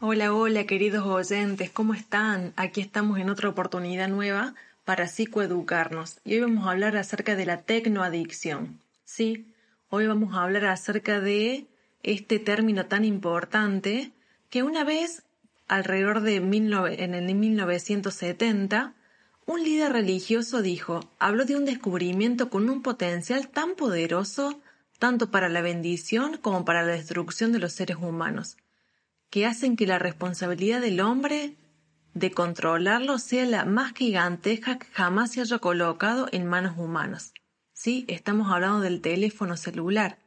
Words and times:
Hola, 0.00 0.32
hola, 0.32 0.64
queridos 0.64 1.04
oyentes, 1.04 1.72
¿cómo 1.72 1.92
están? 1.92 2.52
Aquí 2.54 2.80
estamos 2.80 3.18
en 3.18 3.30
otra 3.30 3.48
oportunidad 3.48 4.06
nueva 4.06 4.54
para 4.84 5.08
psicoeducarnos 5.08 6.20
y 6.24 6.34
hoy 6.34 6.42
vamos 6.42 6.68
a 6.68 6.70
hablar 6.70 6.96
acerca 6.96 7.34
de 7.34 7.44
la 7.44 7.62
tecnoadicción. 7.62 8.78
Sí, 9.04 9.52
hoy 9.90 10.06
vamos 10.06 10.36
a 10.36 10.44
hablar 10.44 10.66
acerca 10.66 11.20
de 11.20 11.66
este 12.04 12.38
término 12.38 12.86
tan 12.86 13.04
importante 13.04 14.12
que 14.50 14.62
una 14.62 14.84
vez, 14.84 15.24
alrededor 15.66 16.20
de 16.20 16.36
en 16.36 17.14
el 17.14 17.34
1970, 17.34 18.94
un 19.46 19.64
líder 19.64 19.92
religioso 19.92 20.62
dijo, 20.62 21.10
habló 21.18 21.44
de 21.44 21.56
un 21.56 21.64
descubrimiento 21.64 22.50
con 22.50 22.70
un 22.70 22.82
potencial 22.82 23.48
tan 23.48 23.74
poderoso 23.74 24.60
tanto 25.00 25.32
para 25.32 25.48
la 25.48 25.60
bendición 25.60 26.36
como 26.36 26.64
para 26.64 26.84
la 26.84 26.92
destrucción 26.92 27.50
de 27.50 27.58
los 27.58 27.72
seres 27.72 27.96
humanos, 27.96 28.58
que 29.30 29.46
hacen 29.46 29.76
que 29.76 29.86
la 29.86 29.98
responsabilidad 29.98 30.80
del 30.80 31.00
hombre 31.00 31.56
de 32.14 32.30
controlarlo 32.30 33.18
sea 33.18 33.44
la 33.46 33.64
más 33.64 33.92
gigantesca 33.94 34.78
que 34.78 34.86
jamás 34.86 35.32
se 35.32 35.40
haya 35.40 35.58
colocado 35.58 36.28
en 36.32 36.46
manos 36.46 36.76
humanas. 36.78 37.32
Sí, 37.72 38.04
estamos 38.08 38.50
hablando 38.50 38.80
del 38.80 39.00
teléfono 39.00 39.56
celular, 39.56 40.18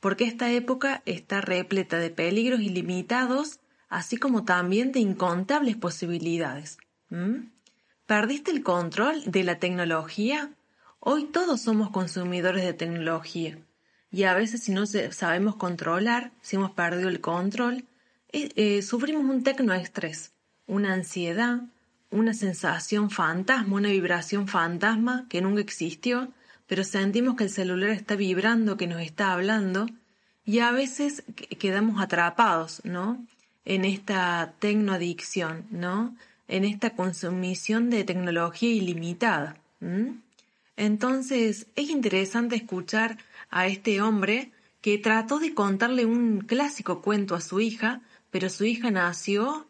porque 0.00 0.24
esta 0.24 0.50
época 0.50 1.02
está 1.04 1.40
repleta 1.40 1.98
de 1.98 2.10
peligros 2.10 2.60
ilimitados, 2.60 3.60
así 3.88 4.16
como 4.16 4.44
también 4.44 4.92
de 4.92 5.00
incontables 5.00 5.76
posibilidades. 5.76 6.78
¿Perdiste 8.06 8.50
el 8.50 8.62
control 8.62 9.22
de 9.26 9.44
la 9.44 9.58
tecnología? 9.58 10.54
Hoy 11.00 11.24
todos 11.24 11.60
somos 11.60 11.90
consumidores 11.90 12.64
de 12.64 12.72
tecnología 12.72 13.58
y 14.10 14.22
a 14.22 14.34
veces 14.34 14.62
si 14.62 14.72
no 14.72 14.86
sabemos 14.86 15.56
controlar, 15.56 16.32
si 16.40 16.56
hemos 16.56 16.70
perdido 16.70 17.08
el 17.08 17.20
control, 17.20 17.84
eh, 18.30 18.50
eh, 18.56 18.82
sufrimos 18.82 19.24
un 19.24 19.42
tecnoestrés, 19.42 20.32
una 20.66 20.92
ansiedad, 20.92 21.62
una 22.10 22.34
sensación 22.34 23.10
fantasma, 23.10 23.76
una 23.76 23.90
vibración 23.90 24.48
fantasma 24.48 25.26
que 25.28 25.40
nunca 25.40 25.60
existió, 25.60 26.28
pero 26.66 26.84
sentimos 26.84 27.36
que 27.36 27.44
el 27.44 27.50
celular 27.50 27.90
está 27.90 28.16
vibrando, 28.16 28.76
que 28.76 28.86
nos 28.86 29.00
está 29.00 29.32
hablando, 29.32 29.86
y 30.44 30.60
a 30.60 30.72
veces 30.72 31.24
quedamos 31.58 32.00
atrapados, 32.00 32.80
¿no? 32.84 33.24
En 33.64 33.84
esta 33.84 34.54
tecnoadicción, 34.58 35.66
¿no? 35.70 36.16
En 36.48 36.64
esta 36.64 36.90
consumición 36.90 37.90
de 37.90 38.04
tecnología 38.04 38.70
ilimitada. 38.70 39.56
Entonces, 40.76 41.66
es 41.76 41.90
interesante 41.90 42.56
escuchar 42.56 43.18
a 43.50 43.66
este 43.66 44.00
hombre 44.00 44.52
que 44.80 44.96
trató 44.96 45.38
de 45.38 45.52
contarle 45.52 46.06
un 46.06 46.40
clásico 46.40 47.02
cuento 47.02 47.34
a 47.34 47.40
su 47.40 47.60
hija, 47.60 48.00
pero 48.30 48.48
su 48.48 48.64
hija 48.64 48.90
nació 48.90 49.66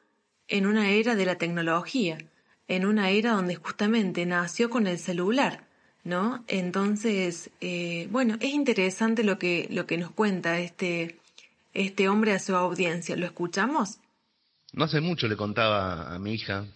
en 0.48 0.66
una 0.66 0.90
era 0.90 1.14
de 1.14 1.26
la 1.26 1.36
tecnología, 1.36 2.18
en 2.66 2.86
una 2.86 3.10
era 3.10 3.32
donde 3.32 3.56
justamente 3.56 4.26
nació 4.26 4.70
con 4.70 4.86
el 4.86 4.98
celular, 4.98 5.66
¿no? 6.04 6.44
Entonces, 6.48 7.50
eh, 7.60 8.08
bueno, 8.10 8.36
es 8.40 8.52
interesante 8.54 9.24
lo 9.24 9.38
que, 9.38 9.68
lo 9.70 9.86
que 9.86 9.98
nos 9.98 10.10
cuenta 10.10 10.58
este, 10.58 11.18
este 11.74 12.08
hombre 12.08 12.32
a 12.32 12.38
su 12.38 12.56
audiencia. 12.56 13.16
¿Lo 13.16 13.26
escuchamos? 13.26 13.98
No 14.72 14.84
hace 14.84 15.00
mucho 15.00 15.28
le 15.28 15.36
contaba 15.36 16.14
a 16.14 16.18
mi 16.18 16.34
hija, 16.34 16.66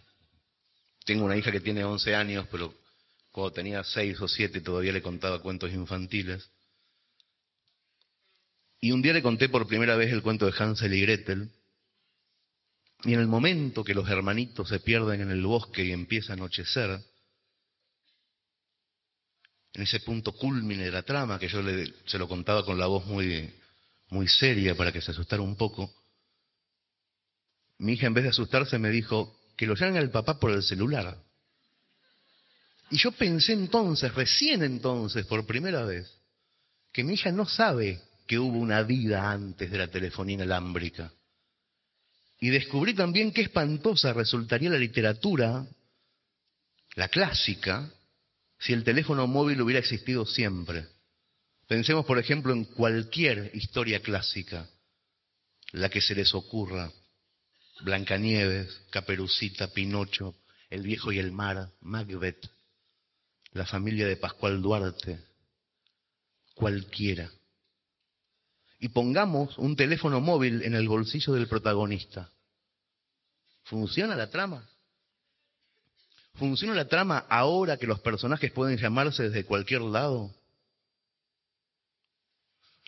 tengo 1.05 1.25
una 1.25 1.37
hija 1.37 1.53
que 1.53 1.61
tiene 1.61 1.85
11 1.85 2.15
años, 2.15 2.47
pero 2.51 2.75
cuando 3.31 3.53
tenía 3.53 3.83
6 3.83 4.21
o 4.21 4.29
7 4.29 4.61
todavía 4.61 4.93
le 4.93 5.03
contaba 5.03 5.41
cuentos 5.41 5.73
infantiles. 5.73 6.51
Y 8.81 8.93
un 8.93 9.03
día 9.03 9.13
le 9.13 9.23
conté 9.23 9.49
por 9.49 9.67
primera 9.67 9.97
vez 9.97 10.13
el 10.13 10.23
cuento 10.23 10.47
de 10.47 10.55
Hansel 10.59 10.93
y 10.95 11.01
Gretel. 11.03 11.51
Y 13.05 13.15
en 13.15 13.21
el 13.21 13.27
momento 13.27 13.83
que 13.83 13.95
los 13.95 14.09
hermanitos 14.09 14.69
se 14.69 14.81
pierden 14.81 15.23
en 15.23 15.31
el 15.31 15.45
bosque 15.45 15.85
y 15.85 15.93
empieza 15.93 16.33
a 16.33 16.37
anochecer, 16.37 17.01
en 19.75 19.83
ese 19.83 20.01
punto 20.01 20.33
culmine 20.33 20.85
de 20.85 20.91
la 20.93 21.03
trama, 21.03 21.39
que 21.39 21.49
yo 21.49 21.63
le, 21.63 21.93
se 22.07 22.19
lo 22.19 22.29
contaba 22.29 22.65
con 22.65 22.79
la 22.79 22.87
voz 22.87 23.07
muy, 23.07 23.53
muy 24.11 24.29
seria 24.29 24.77
para 24.77 24.93
que 24.93 25.01
se 25.01 25.11
asustara 25.11 25.43
un 25.43 25.57
poco, 25.57 25.93
mi 27.79 27.95
hija 27.95 28.07
en 28.07 28.15
vez 28.15 28.25
de 28.25 28.31
asustarse 28.31 28.79
me 28.79 28.91
dijo 28.91 29.37
que 29.57 29.67
lo 29.67 29.75
llamen 29.75 29.97
al 29.97 30.11
papá 30.11 30.39
por 30.39 30.53
el 30.53 30.63
celular. 30.63 31.19
Y 32.91 32.99
yo 32.99 33.11
pensé 33.13 33.55
entonces, 33.55 34.15
recién 34.15 34.63
entonces, 34.63 35.27
por 35.27 35.47
primera 35.47 35.85
vez, 35.85 36.13
que 36.93 37.03
mi 37.03 37.15
hija 37.15 37.33
no 37.33 37.47
sabe 37.47 38.01
que 38.27 38.39
hubo 38.39 38.59
una 38.59 38.83
vida 38.83 39.31
antes 39.31 39.71
de 39.71 39.79
la 39.79 39.89
telefonía 39.89 40.35
inalámbrica. 40.35 41.11
Y 42.43 42.51
descubrí 42.51 42.93
también 42.93 43.31
qué 43.31 43.43
espantosa 43.43 44.13
resultaría 44.13 44.69
la 44.69 44.77
literatura, 44.77 45.65
la 46.97 47.07
clásica, 47.07 47.89
si 48.59 48.73
el 48.73 48.83
teléfono 48.83 49.29
móvil 49.29 49.63
hubiera 49.63 49.79
existido 49.79 50.27
siempre. 50.27 50.89
Pensemos, 51.69 52.05
por 52.05 52.19
ejemplo, 52.19 52.53
en 52.53 52.65
cualquier 52.65 53.53
historia 53.55 54.03
clásica, 54.03 54.69
la 55.71 55.89
que 55.89 56.01
se 56.01 56.17
les 56.17 56.35
ocurra. 56.35 56.91
Blancanieves, 57.83 58.77
Caperucita, 58.91 59.69
Pinocho, 59.69 60.35
El 60.69 60.83
viejo 60.83 61.13
y 61.13 61.21
el 61.21 61.31
mar, 61.31 61.71
Macbeth, 61.81 62.51
la 63.53 63.67
familia 63.67 64.09
de 64.09 64.17
Pascual 64.17 64.61
Duarte, 64.61 65.21
cualquiera 66.57 67.31
y 68.83 68.89
pongamos 68.89 69.57
un 69.59 69.77
teléfono 69.77 70.21
móvil 70.21 70.63
en 70.63 70.75
el 70.75 70.89
bolsillo 70.89 71.35
del 71.35 71.47
protagonista. 71.47 72.29
¿Funciona 73.63 74.17
la 74.17 74.29
trama? 74.29 74.69
¿Funciona 76.35 76.75
la 76.75 76.89
trama 76.89 77.19
ahora 77.29 77.77
que 77.77 77.87
los 77.87 78.01
personajes 78.01 78.51
pueden 78.51 78.77
llamarse 78.79 79.23
desde 79.23 79.45
cualquier 79.45 79.83
lado? 79.83 80.35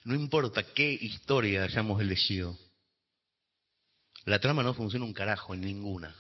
No 0.02 0.16
importa 0.16 0.64
qué 0.64 0.98
historia 1.00 1.62
hayamos 1.62 2.00
elegido. 2.00 2.58
La 4.24 4.40
trama 4.40 4.64
no 4.64 4.74
funciona 4.74 5.04
un 5.04 5.14
carajo 5.14 5.54
en 5.54 5.60
ninguna. 5.60 6.12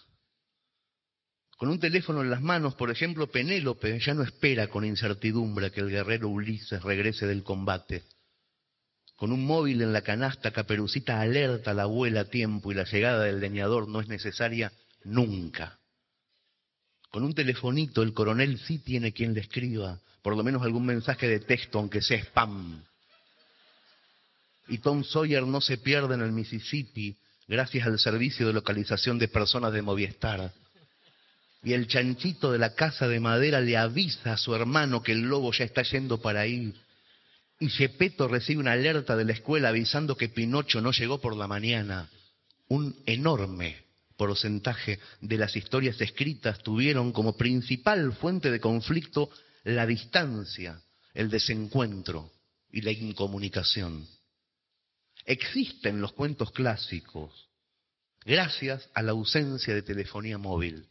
Con 1.56 1.68
un 1.68 1.80
teléfono 1.80 2.22
en 2.22 2.30
las 2.30 2.42
manos, 2.42 2.76
por 2.76 2.92
ejemplo, 2.92 3.28
Penélope 3.28 3.98
ya 3.98 4.14
no 4.14 4.22
espera 4.22 4.68
con 4.68 4.84
incertidumbre 4.84 5.72
que 5.72 5.80
el 5.80 5.90
guerrero 5.90 6.28
Ulises 6.28 6.80
regrese 6.84 7.26
del 7.26 7.42
combate. 7.42 8.04
Con 9.16 9.32
un 9.32 9.46
móvil 9.46 9.80
en 9.82 9.92
la 9.92 10.02
canasta, 10.02 10.50
Caperucita 10.50 11.20
alerta 11.20 11.70
a 11.70 11.74
la 11.74 11.82
abuela 11.84 12.20
a 12.20 12.24
tiempo 12.24 12.72
y 12.72 12.74
la 12.74 12.84
llegada 12.84 13.24
del 13.24 13.40
leñador 13.40 13.88
no 13.88 14.00
es 14.00 14.08
necesaria 14.08 14.72
nunca. 15.04 15.78
Con 17.10 17.22
un 17.22 17.32
telefonito, 17.32 18.02
el 18.02 18.12
coronel 18.12 18.58
sí 18.58 18.78
tiene 18.78 19.12
quien 19.12 19.34
le 19.34 19.40
escriba, 19.40 20.00
por 20.20 20.36
lo 20.36 20.42
menos 20.42 20.62
algún 20.62 20.84
mensaje 20.84 21.28
de 21.28 21.38
texto, 21.38 21.78
aunque 21.78 22.02
sea 22.02 22.18
spam. 22.18 22.82
Y 24.66 24.78
Tom 24.78 25.04
Sawyer 25.04 25.46
no 25.46 25.60
se 25.60 25.78
pierde 25.78 26.14
en 26.14 26.22
el 26.22 26.32
Mississippi 26.32 27.16
gracias 27.46 27.86
al 27.86 27.98
servicio 28.00 28.46
de 28.46 28.52
localización 28.52 29.18
de 29.18 29.28
personas 29.28 29.72
de 29.72 29.82
Movistar. 29.82 30.52
Y 31.62 31.72
el 31.72 31.86
chanchito 31.86 32.50
de 32.50 32.58
la 32.58 32.74
casa 32.74 33.06
de 33.06 33.20
madera 33.20 33.60
le 33.60 33.76
avisa 33.76 34.32
a 34.32 34.36
su 34.36 34.54
hermano 34.54 35.02
que 35.02 35.12
el 35.12 35.22
lobo 35.22 35.52
ya 35.52 35.64
está 35.64 35.82
yendo 35.82 36.20
para 36.20 36.40
ahí 36.40 36.74
y 37.58 37.68
Gepetto 37.68 38.28
recibe 38.28 38.60
una 38.60 38.72
alerta 38.72 39.16
de 39.16 39.24
la 39.24 39.32
escuela 39.32 39.68
avisando 39.68 40.16
que 40.16 40.28
Pinocho 40.28 40.80
no 40.80 40.92
llegó 40.92 41.20
por 41.20 41.36
la 41.36 41.46
mañana. 41.46 42.10
Un 42.68 42.96
enorme 43.06 43.84
porcentaje 44.16 44.98
de 45.20 45.38
las 45.38 45.56
historias 45.56 46.00
escritas 46.00 46.62
tuvieron 46.62 47.12
como 47.12 47.36
principal 47.36 48.12
fuente 48.12 48.50
de 48.50 48.60
conflicto 48.60 49.30
la 49.64 49.86
distancia, 49.86 50.80
el 51.14 51.30
desencuentro 51.30 52.32
y 52.70 52.80
la 52.82 52.90
incomunicación. 52.90 54.06
Existen 55.24 56.00
los 56.00 56.12
cuentos 56.12 56.50
clásicos 56.50 57.48
gracias 58.24 58.88
a 58.94 59.02
la 59.02 59.12
ausencia 59.12 59.74
de 59.74 59.82
telefonía 59.82 60.38
móvil. 60.38 60.86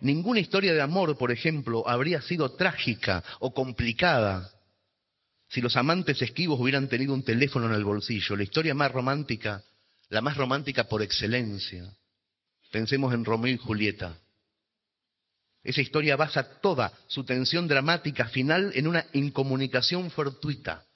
Ninguna 0.00 0.40
historia 0.40 0.72
de 0.72 0.80
amor, 0.80 1.18
por 1.18 1.30
ejemplo, 1.30 1.86
habría 1.86 2.22
sido 2.22 2.52
trágica 2.52 3.22
o 3.40 3.52
complicada 3.52 4.50
si 5.50 5.60
los 5.60 5.76
amantes 5.76 6.22
esquivos 6.22 6.60
hubieran 6.60 6.88
tenido 6.88 7.12
un 7.12 7.24
teléfono 7.24 7.66
en 7.66 7.72
el 7.72 7.84
bolsillo, 7.84 8.36
la 8.36 8.44
historia 8.44 8.72
más 8.72 8.92
romántica, 8.92 9.64
la 10.08 10.20
más 10.20 10.36
romántica 10.36 10.84
por 10.84 11.02
excelencia. 11.02 11.92
Pensemos 12.70 13.12
en 13.12 13.24
Romeo 13.24 13.52
y 13.52 13.58
Julieta. 13.58 14.16
Esa 15.64 15.80
historia 15.80 16.14
basa 16.14 16.60
toda 16.60 16.92
su 17.08 17.24
tensión 17.24 17.66
dramática 17.66 18.26
final 18.26 18.70
en 18.74 18.86
una 18.86 19.04
incomunicación 19.12 20.12
fortuita. 20.12 20.86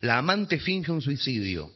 La 0.00 0.18
amante 0.18 0.60
finge 0.60 0.92
un 0.92 1.00
suicidio. 1.00 1.72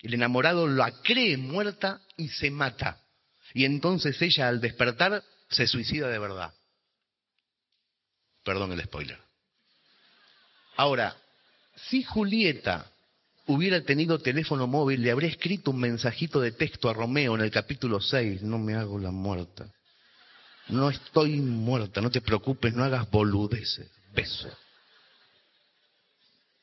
El 0.00 0.14
enamorado 0.14 0.66
la 0.66 0.90
cree 1.02 1.36
muerta 1.36 2.00
y 2.16 2.28
se 2.28 2.50
mata. 2.50 3.04
Y 3.52 3.66
entonces 3.66 4.20
ella 4.22 4.48
al 4.48 4.62
despertar 4.62 5.22
se 5.50 5.66
suicida 5.66 6.08
de 6.08 6.18
verdad. 6.18 6.54
Perdón 8.44 8.72
el 8.72 8.82
spoiler. 8.82 9.18
Ahora, 10.76 11.19
si 11.88 12.02
Julieta 12.02 12.90
hubiera 13.46 13.80
tenido 13.82 14.18
teléfono 14.18 14.66
móvil, 14.66 15.02
le 15.02 15.10
habría 15.10 15.30
escrito 15.30 15.70
un 15.70 15.80
mensajito 15.80 16.40
de 16.40 16.52
texto 16.52 16.88
a 16.88 16.94
Romeo 16.94 17.34
en 17.34 17.42
el 17.42 17.50
capítulo 17.50 18.00
6, 18.00 18.42
no 18.42 18.58
me 18.58 18.74
hago 18.74 18.98
la 18.98 19.10
muerta. 19.10 19.66
No 20.68 20.88
estoy 20.88 21.40
muerta, 21.40 22.00
no 22.00 22.10
te 22.10 22.20
preocupes, 22.20 22.74
no 22.74 22.84
hagas 22.84 23.10
boludeces. 23.10 23.90
Beso. 24.14 24.48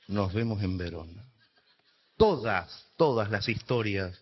Nos 0.07 0.33
vemos 0.33 0.63
en 0.63 0.77
Verona. 0.77 1.25
Todas, 2.15 2.85
todas 2.95 3.29
las 3.29 3.47
historias 3.49 4.17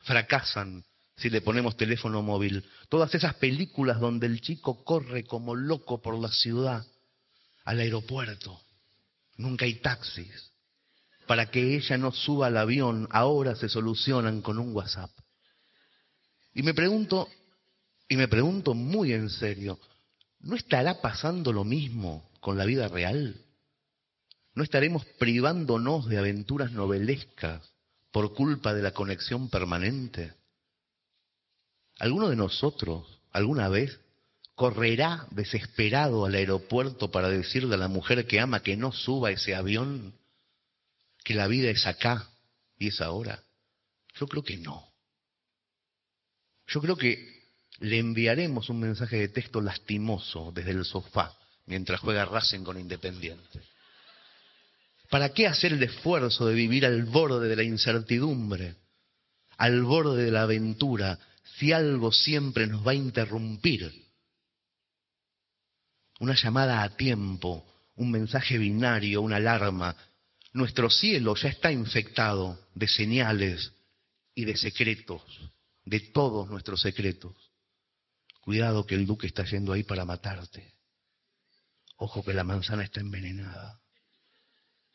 fracasan 0.00 0.84
si 1.16 1.30
le 1.30 1.40
ponemos 1.40 1.76
teléfono 1.76 2.22
móvil. 2.22 2.64
Todas 2.88 3.14
esas 3.14 3.34
películas 3.34 4.00
donde 4.00 4.26
el 4.26 4.40
chico 4.40 4.84
corre 4.84 5.24
como 5.24 5.54
loco 5.54 6.02
por 6.02 6.18
la 6.18 6.28
ciudad 6.28 6.84
al 7.64 7.80
aeropuerto. 7.80 8.60
Nunca 9.36 9.64
hay 9.64 9.74
taxis. 9.74 10.52
Para 11.26 11.50
que 11.50 11.76
ella 11.76 11.96
no 11.98 12.12
suba 12.12 12.48
al 12.48 12.56
avión, 12.56 13.08
ahora 13.10 13.54
se 13.54 13.68
solucionan 13.68 14.42
con 14.42 14.58
un 14.58 14.74
WhatsApp. 14.74 15.10
Y 16.54 16.62
me 16.62 16.74
pregunto, 16.74 17.28
y 18.08 18.16
me 18.16 18.28
pregunto 18.28 18.74
muy 18.74 19.12
en 19.12 19.30
serio, 19.30 19.78
¿no 20.40 20.56
estará 20.56 21.00
pasando 21.00 21.52
lo 21.52 21.64
mismo 21.64 22.30
con 22.40 22.58
la 22.58 22.64
vida 22.64 22.88
real? 22.88 23.36
¿No 24.54 24.62
estaremos 24.62 25.04
privándonos 25.18 26.06
de 26.06 26.18
aventuras 26.18 26.72
novelescas 26.72 27.72
por 28.10 28.34
culpa 28.34 28.74
de 28.74 28.82
la 28.82 28.90
conexión 28.90 29.48
permanente? 29.48 30.34
¿Alguno 31.98 32.28
de 32.28 32.36
nosotros 32.36 33.20
alguna 33.30 33.68
vez 33.68 33.98
correrá 34.54 35.26
desesperado 35.30 36.24
al 36.24 36.34
aeropuerto 36.34 37.10
para 37.10 37.28
decirle 37.28 37.74
a 37.74 37.78
la 37.78 37.88
mujer 37.88 38.26
que 38.26 38.40
ama 38.40 38.62
que 38.62 38.76
no 38.76 38.92
suba 38.92 39.30
ese 39.30 39.54
avión? 39.54 40.14
¿Que 41.24 41.34
la 41.34 41.46
vida 41.46 41.70
es 41.70 41.86
acá 41.86 42.28
y 42.78 42.88
es 42.88 43.00
ahora? 43.00 43.42
Yo 44.14 44.26
creo 44.26 44.42
que 44.42 44.58
no. 44.58 44.86
Yo 46.66 46.80
creo 46.80 46.96
que 46.96 47.42
le 47.80 47.98
enviaremos 47.98 48.68
un 48.68 48.80
mensaje 48.80 49.16
de 49.16 49.28
texto 49.28 49.60
lastimoso 49.60 50.52
desde 50.54 50.70
el 50.70 50.84
sofá 50.84 51.36
mientras 51.66 52.00
juega 52.00 52.24
Racing 52.24 52.64
con 52.64 52.78
Independiente. 52.78 53.60
¿Para 55.10 55.32
qué 55.32 55.46
hacer 55.46 55.74
el 55.74 55.82
esfuerzo 55.82 56.46
de 56.46 56.54
vivir 56.54 56.86
al 56.86 57.04
borde 57.04 57.48
de 57.48 57.56
la 57.56 57.62
incertidumbre, 57.62 58.76
al 59.58 59.82
borde 59.82 60.24
de 60.24 60.30
la 60.30 60.42
aventura, 60.42 61.18
si 61.58 61.72
algo 61.72 62.12
siempre 62.12 62.66
nos 62.66 62.86
va 62.86 62.92
a 62.92 62.94
interrumpir? 62.94 63.92
Una 66.22 66.36
llamada 66.36 66.84
a 66.84 66.96
tiempo, 66.96 67.66
un 67.96 68.12
mensaje 68.12 68.56
binario, 68.56 69.22
una 69.22 69.38
alarma. 69.38 69.96
Nuestro 70.52 70.88
cielo 70.88 71.34
ya 71.34 71.48
está 71.48 71.72
infectado 71.72 72.64
de 72.76 72.86
señales 72.86 73.72
y 74.32 74.44
de 74.44 74.56
secretos, 74.56 75.20
de 75.84 75.98
todos 75.98 76.48
nuestros 76.48 76.80
secretos. 76.80 77.34
Cuidado 78.40 78.86
que 78.86 78.94
el 78.94 79.04
duque 79.04 79.26
está 79.26 79.44
yendo 79.44 79.72
ahí 79.72 79.82
para 79.82 80.04
matarte. 80.04 80.76
Ojo 81.96 82.22
que 82.22 82.34
la 82.34 82.44
manzana 82.44 82.84
está 82.84 83.00
envenenada. 83.00 83.80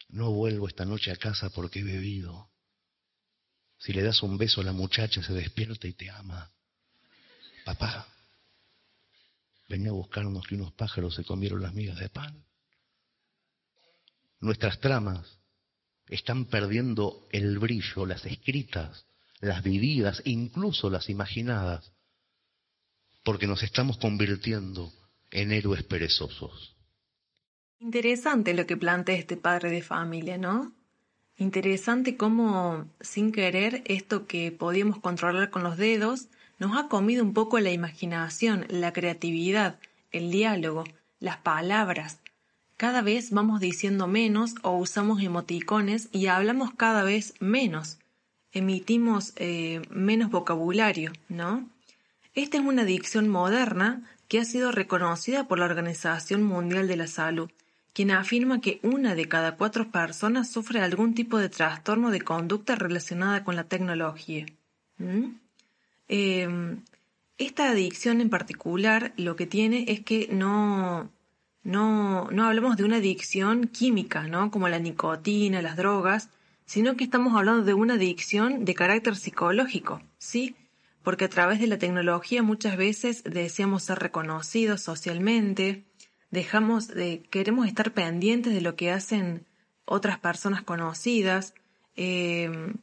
No 0.08 0.32
vuelvo 0.32 0.70
esta 0.70 0.86
noche 0.86 1.12
a 1.12 1.18
casa 1.18 1.50
porque 1.50 1.80
he 1.80 1.84
bebido. 1.84 2.52
Si 3.80 3.92
le 3.92 4.02
das 4.02 4.24
un 4.24 4.38
beso 4.38 4.62
a 4.62 4.64
la 4.64 4.72
muchacha 4.72 5.22
se 5.22 5.34
despierta 5.34 5.88
y 5.88 5.94
te 5.94 6.10
ama. 6.10 6.50
Papá, 7.66 8.08
venía 9.68 9.90
a 9.90 9.94
buscarnos 9.94 10.46
que 10.48 10.56
unos 10.56 10.74
pájaros 10.74 11.16
se 11.16 11.24
comieron 11.24 11.62
las 11.62 11.74
migas 11.74 12.00
de 12.00 12.10
pan. 12.10 12.46
Nuestras 14.40 14.80
tramas 14.80 15.40
están 16.08 16.46
perdiendo 16.46 17.28
el 17.32 17.60
brillo, 17.60 18.06
las 18.06 18.26
escritas, 18.26 19.06
las 19.40 19.64
vividas, 19.64 20.22
incluso 20.26 20.90
las 20.90 21.10
imaginadas, 21.10 21.92
porque 23.24 23.48
nos 23.48 23.64
estamos 23.64 23.98
convirtiendo 23.98 24.92
en 25.32 25.52
héroes 25.52 25.84
perezosos. 25.84 26.76
Interesante 27.80 28.54
lo 28.54 28.66
que 28.66 28.78
plantea 28.78 29.16
este 29.18 29.38
padre 29.38 29.70
de 29.70 29.82
familia, 29.82 30.38
¿no? 30.38 30.74
Interesante 31.36 32.18
cómo, 32.18 32.92
sin 33.00 33.32
querer, 33.32 33.84
esto 33.86 34.26
que 34.26 34.52
podíamos 34.52 35.00
controlar 35.00 35.52
con 35.52 35.64
los 35.64 35.78
dedos, 35.78 36.30
nos 36.60 36.78
ha 36.78 36.88
comido 36.88 37.24
un 37.24 37.34
poco 37.34 37.60
la 37.60 37.72
imaginación, 37.72 38.66
la 38.70 38.94
creatividad, 38.94 39.80
el 40.12 40.32
diálogo, 40.32 40.84
las 41.20 41.38
palabras. 41.38 42.20
Cada 42.78 43.02
vez 43.02 43.32
vamos 43.32 43.60
diciendo 43.60 44.08
menos 44.08 44.56
o 44.62 44.78
usamos 44.78 45.22
emoticones 45.22 46.10
y 46.12 46.28
hablamos 46.28 46.72
cada 46.76 47.04
vez 47.04 47.34
menos. 47.40 47.98
Emitimos 48.52 49.34
eh, 49.36 49.82
menos 49.90 50.30
vocabulario, 50.32 51.12
¿no? 51.30 51.68
Esta 52.34 52.58
es 52.58 52.64
una 52.64 52.84
adicción 52.84 53.30
moderna 53.30 54.04
que 54.28 54.40
ha 54.40 54.46
sido 54.46 54.72
reconocida 54.72 55.48
por 55.48 55.60
la 55.60 55.66
Organización 55.66 56.44
Mundial 56.44 56.88
de 56.88 56.98
la 56.98 57.08
Salud, 57.08 57.50
quien 57.94 58.12
afirma 58.12 58.62
que 58.62 58.80
una 58.84 59.16
de 59.16 59.28
cada 59.28 59.56
cuatro 59.56 59.90
personas 59.90 60.52
sufre 60.52 60.82
algún 60.82 61.16
tipo 61.16 61.40
de 61.40 61.50
trastorno 61.50 62.12
de 62.12 62.22
conducta 62.22 62.76
relacionada 62.76 63.44
con 63.44 63.56
la 63.56 63.64
tecnología. 63.64 64.46
¿Mm? 65.00 65.30
Em, 66.08 66.84
esta 67.38 67.70
adicción 67.70 68.22
en 68.22 68.30
particular 68.30 69.14
lo 69.18 69.36
que 69.36 69.46
tiene 69.46 69.86
es 69.88 70.02
que 70.02 70.30
no, 70.32 71.12
no, 71.64 72.30
no 72.32 72.46
hablamos 72.46 72.78
de 72.78 72.84
una 72.84 72.98
adicción 72.98 73.68
química, 73.68 74.28
¿no? 74.28 74.50
como 74.52 74.70
la 74.70 74.80
nicotina, 74.80 75.62
las 75.62 75.78
drogas, 75.78 76.30
sino 76.66 76.96
que 76.96 77.04
estamos 77.04 77.36
hablando 77.36 77.64
de 77.64 77.74
una 77.74 77.96
adicción 77.96 78.66
de 78.66 78.74
carácter 78.74 79.16
psicológico, 79.16 80.02
¿sí? 80.18 80.56
porque 81.04 81.26
a 81.26 81.30
través 81.30 81.60
de 81.60 81.68
la 81.68 81.78
tecnología 81.78 82.42
muchas 82.42 82.76
veces 82.76 83.24
deseamos 83.24 83.84
ser 83.84 84.00
reconocidos 84.00 84.82
socialmente, 84.82 85.84
dejamos 86.32 86.88
de, 86.88 87.22
queremos 87.30 87.68
estar 87.68 87.94
pendientes 87.94 88.54
de 88.54 88.62
lo 88.62 88.76
que 88.76 88.92
hacen 88.92 89.46
otras 89.86 90.20
personas 90.20 90.64
conocidas, 90.64 91.54
eh, 91.96 92.74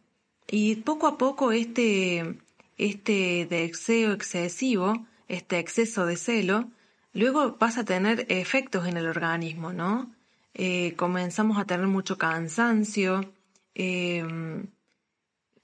y 0.47 0.77
poco 0.77 1.07
a 1.07 1.19
poco 1.19 1.53
este, 1.53 2.37
este 2.79 3.47
deseo 3.49 4.13
excesivo, 4.13 5.07
este 5.29 5.59
exceso 5.59 6.07
de 6.07 6.17
celo, 6.17 6.69
luego 7.13 7.57
pasa 7.57 7.83
a 7.83 7.85
tener 7.85 8.27
efectos 8.29 8.87
en 8.87 8.97
el 8.97 9.07
organismo, 9.07 9.73
¿no? 9.73 10.13
Eh, 10.55 10.95
comenzamos 10.97 11.59
a 11.59 11.65
tener 11.65 11.87
mucho 11.87 12.17
cansancio, 12.19 13.33
eh, 13.75 14.25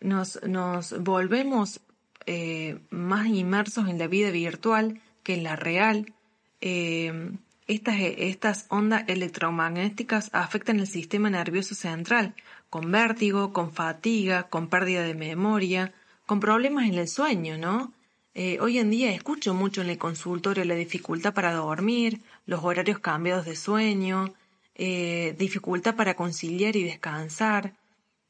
nos, 0.00 0.42
nos 0.42 0.98
volvemos 1.02 1.80
eh, 2.26 2.80
más 2.90 3.26
inmersos 3.26 3.88
en 3.88 3.98
la 3.98 4.06
vida 4.06 4.30
virtual 4.30 5.00
que 5.22 5.34
en 5.34 5.44
la 5.44 5.56
real. 5.56 6.12
Eh, 6.60 7.32
estas, 7.66 7.96
estas 8.00 8.66
ondas 8.68 9.04
electromagnéticas 9.06 10.30
afectan 10.32 10.80
el 10.80 10.88
sistema 10.88 11.30
nervioso 11.30 11.74
central, 11.74 12.34
con 12.68 12.90
vértigo, 12.90 13.52
con 13.52 13.72
fatiga, 13.72 14.44
con 14.44 14.68
pérdida 14.68 15.02
de 15.02 15.14
memoria, 15.14 15.92
con 16.30 16.38
problemas 16.38 16.86
en 16.86 16.94
el 16.94 17.08
sueño, 17.08 17.58
¿no? 17.58 17.92
Eh, 18.34 18.58
hoy 18.60 18.78
en 18.78 18.88
día 18.88 19.12
escucho 19.12 19.52
mucho 19.52 19.80
en 19.80 19.90
el 19.90 19.98
consultorio 19.98 20.64
la 20.64 20.76
dificultad 20.76 21.34
para 21.34 21.52
dormir, 21.52 22.20
los 22.46 22.62
horarios 22.62 23.00
cambiados 23.00 23.46
de 23.46 23.56
sueño, 23.56 24.32
dificultad 24.76 25.96
para 25.96 26.14
conciliar 26.14 26.76
y 26.76 26.84
descansar. 26.84 27.74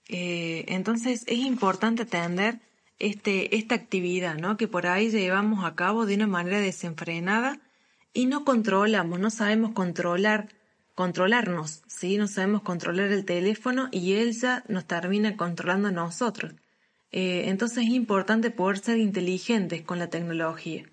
entonces 0.06 1.24
es 1.26 1.40
importante 1.40 2.04
atender 2.04 2.60
este, 2.98 3.54
esta 3.54 3.74
actividad, 3.74 4.34
¿no? 4.38 4.56
Que 4.56 4.66
por 4.66 4.86
ahí 4.86 5.10
llevamos 5.10 5.62
a 5.66 5.74
cabo 5.74 6.06
de 6.06 6.14
una 6.14 6.26
manera 6.26 6.58
desenfrenada 6.58 7.60
y 8.14 8.24
no 8.24 8.46
controlamos, 8.46 9.20
no 9.20 9.28
sabemos 9.28 9.72
controlar, 9.72 10.48
controlarnos, 10.94 11.82
¿sí? 11.86 12.16
No 12.16 12.28
sabemos 12.28 12.62
controlar 12.62 13.12
el 13.12 13.26
teléfono 13.26 13.90
y 13.92 14.14
él 14.14 14.32
ya 14.32 14.64
nos 14.68 14.86
termina 14.86 15.36
controlando 15.36 15.88
a 15.88 15.92
nosotros. 15.92 16.54
Eh, 17.12 17.48
entonces 17.48 17.84
es 17.84 17.90
importante 17.90 18.50
poder 18.50 18.78
ser 18.78 18.98
inteligentes 18.98 19.82
con 19.82 19.98
la 19.98 20.10
tecnología. 20.10 20.84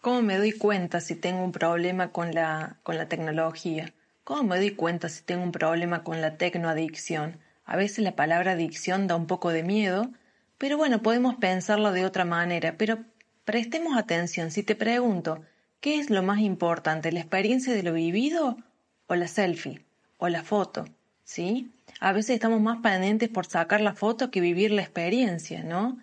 ¿Cómo 0.00 0.22
me 0.22 0.36
doy 0.36 0.52
cuenta 0.52 1.00
si 1.00 1.14
tengo 1.14 1.44
un 1.44 1.52
problema 1.52 2.12
con 2.12 2.32
la, 2.32 2.78
con 2.82 2.96
la 2.96 3.08
tecnología? 3.08 3.92
¿Cómo 4.24 4.42
me 4.44 4.56
doy 4.56 4.72
cuenta 4.72 5.08
si 5.08 5.24
tengo 5.24 5.42
un 5.42 5.52
problema 5.52 6.02
con 6.02 6.20
la 6.20 6.36
tecnoadicción? 6.36 7.38
A 7.64 7.76
veces 7.76 7.98
la 8.04 8.16
palabra 8.16 8.52
adicción 8.52 9.06
da 9.06 9.16
un 9.16 9.26
poco 9.26 9.50
de 9.50 9.62
miedo, 9.62 10.10
pero 10.56 10.76
bueno, 10.76 11.02
podemos 11.02 11.36
pensarlo 11.36 11.92
de 11.92 12.04
otra 12.04 12.24
manera, 12.24 12.76
pero 12.76 13.04
prestemos 13.44 13.96
atención. 13.96 14.50
Si 14.50 14.62
te 14.62 14.74
pregunto, 14.74 15.42
¿qué 15.80 15.98
es 15.98 16.10
lo 16.10 16.22
más 16.22 16.40
importante, 16.40 17.12
la 17.12 17.20
experiencia 17.20 17.72
de 17.72 17.82
lo 17.82 17.92
vivido 17.92 18.56
o 19.06 19.14
la 19.14 19.28
selfie 19.28 19.84
o 20.16 20.28
la 20.28 20.42
foto? 20.42 20.84
¿Sí? 21.28 21.70
A 22.00 22.12
veces 22.12 22.30
estamos 22.30 22.62
más 22.62 22.78
pendientes 22.78 23.28
por 23.28 23.44
sacar 23.44 23.82
la 23.82 23.92
foto 23.92 24.30
que 24.30 24.40
vivir 24.40 24.70
la 24.70 24.80
experiencia, 24.80 25.62
¿no? 25.62 25.98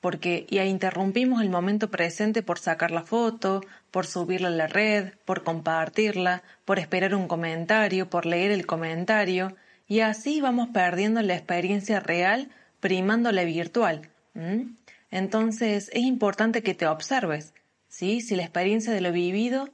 Porque 0.00 0.46
ya 0.48 0.64
interrumpimos 0.64 1.42
el 1.42 1.50
momento 1.50 1.90
presente 1.90 2.42
por 2.42 2.58
sacar 2.58 2.90
la 2.90 3.02
foto, 3.02 3.60
por 3.90 4.06
subirla 4.06 4.48
a 4.48 4.52
la 4.52 4.68
red, 4.68 5.12
por 5.26 5.44
compartirla, 5.44 6.42
por 6.64 6.78
esperar 6.78 7.14
un 7.14 7.28
comentario, 7.28 8.08
por 8.08 8.24
leer 8.24 8.52
el 8.52 8.64
comentario, 8.64 9.54
Y 9.86 10.00
así 10.00 10.40
vamos 10.40 10.70
perdiendo 10.70 11.20
la 11.20 11.34
experiencia 11.34 12.00
real, 12.00 12.48
primando 12.80 13.32
la 13.32 13.44
virtual. 13.44 14.08
Entonces 15.10 15.90
es 15.92 16.04
importante 16.04 16.62
que 16.62 16.74
te 16.74 16.86
observes, 16.86 17.52
¿sí? 17.88 18.22
Si 18.22 18.34
la 18.34 18.44
experiencia 18.44 18.94
de 18.94 19.02
lo 19.02 19.12
vivido 19.12 19.68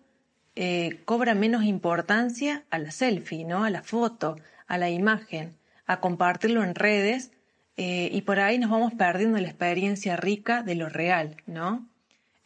eh, 0.56 1.00
cobra 1.04 1.34
menos 1.34 1.62
importancia 1.62 2.64
a 2.70 2.78
la 2.80 2.90
selfie, 2.90 3.44
¿no? 3.44 3.62
A 3.62 3.70
la 3.70 3.82
foto, 3.82 4.36
a 4.66 4.78
la 4.78 4.90
imagen, 4.90 5.56
a 5.86 6.00
compartirlo 6.00 6.62
en 6.62 6.74
redes 6.74 7.32
eh, 7.76 8.08
y 8.12 8.22
por 8.22 8.40
ahí 8.40 8.58
nos 8.58 8.70
vamos 8.70 8.94
perdiendo 8.94 9.38
la 9.38 9.48
experiencia 9.48 10.16
rica 10.16 10.62
de 10.62 10.74
lo 10.74 10.88
real, 10.88 11.36
¿no? 11.46 11.86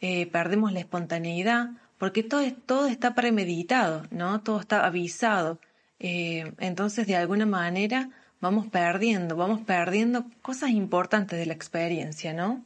Eh, 0.01 0.27
perdemos 0.27 0.73
la 0.73 0.79
espontaneidad 0.79 1.71
porque 1.97 2.23
todo, 2.23 2.41
todo 2.65 2.87
está 2.87 3.13
premeditado, 3.13 4.03
¿no? 4.11 4.41
Todo 4.41 4.59
está 4.59 4.85
avisado. 4.85 5.59
entonces, 5.99 7.05
de 7.05 7.15
alguna 7.15 7.45
manera, 7.45 8.09
vamos 8.39 8.67
perdiendo, 8.67 9.35
vamos 9.35 9.61
perdiendo 9.61 10.25
cosas 10.41 10.71
importantes 10.71 11.37
de 11.37 11.45
la 11.45 11.53
experiencia, 11.53 12.33
¿no? 12.33 12.65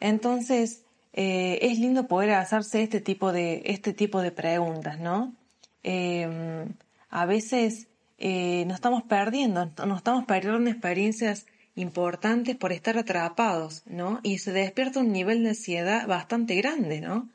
Entonces, 0.00 0.84
eh, 1.14 1.58
es 1.62 1.78
lindo 1.78 2.06
poder 2.06 2.32
hacerse 2.32 2.82
este 2.82 3.00
tipo 3.00 3.32
de, 3.32 3.62
este 3.64 3.94
tipo 3.94 4.20
de 4.20 4.32
preguntas, 4.32 4.98
¿no? 5.00 5.34
A 7.10 7.26
veces 7.26 7.88
eh, 8.26 8.64
nos 8.64 8.76
estamos 8.76 9.02
perdiendo, 9.02 9.70
nos 9.86 9.98
estamos 9.98 10.24
perdiendo 10.24 10.70
experiencias 10.70 11.44
importantes 11.74 12.56
por 12.56 12.72
estar 12.72 12.96
atrapados, 12.96 13.82
¿no? 13.84 14.20
Y 14.22 14.38
se 14.38 14.50
despierta 14.50 15.00
un 15.00 15.12
nivel 15.12 15.42
de 15.42 15.50
ansiedad 15.50 16.06
bastante 16.06 16.54
grande, 16.54 17.02
¿no? 17.02 17.28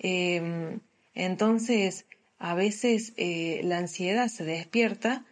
Em, 0.00 0.80
entonces, 1.14 2.06
a 2.40 2.56
veces 2.56 3.12
eh, 3.16 3.60
la 3.62 3.78
ansiedad 3.78 4.26
se 4.26 4.42
despierta 4.42 5.24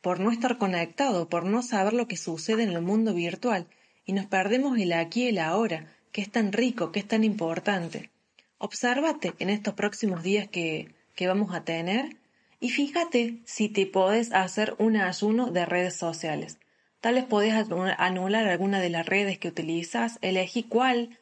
por 0.00 0.20
no 0.20 0.32
estar 0.32 0.56
conectado, 0.56 1.28
por 1.28 1.44
no 1.44 1.60
saber 1.60 1.92
lo 1.92 2.08
que 2.08 2.16
sucede 2.16 2.62
en 2.62 2.70
el 2.70 2.80
mundo 2.80 3.12
virtual 3.12 3.66
y 4.06 4.14
nos 4.14 4.24
perdemos 4.24 4.78
el 4.78 4.94
aquí 4.94 5.24
y 5.24 5.28
el 5.28 5.38
ahora 5.38 5.92
que 6.12 6.22
es 6.22 6.30
tan 6.32 6.50
rico, 6.52 6.92
que 6.92 7.00
es 7.00 7.06
tan 7.06 7.24
importante. 7.24 8.08
Obsérvate 8.56 9.34
en 9.38 9.50
estos 9.50 9.74
próximos 9.74 10.22
días 10.22 10.48
que, 10.48 10.94
que 11.14 11.26
vamos 11.26 11.54
a 11.54 11.62
tener 11.64 12.16
y 12.66 12.70
fíjate 12.70 13.38
si 13.44 13.68
te 13.68 13.86
podés 13.86 14.32
hacer 14.32 14.74
un 14.78 14.96
ayuno 14.96 15.52
de 15.52 15.64
redes 15.64 15.94
sociales. 15.94 16.58
Tal 17.00 17.14
vez 17.14 17.24
podés 17.24 17.54
anular 17.54 18.48
alguna 18.48 18.80
de 18.80 18.90
las 18.90 19.06
redes 19.06 19.38
que 19.38 19.46
utilizas, 19.46 20.18
elegí 20.20 20.64
cuál, 20.64 21.16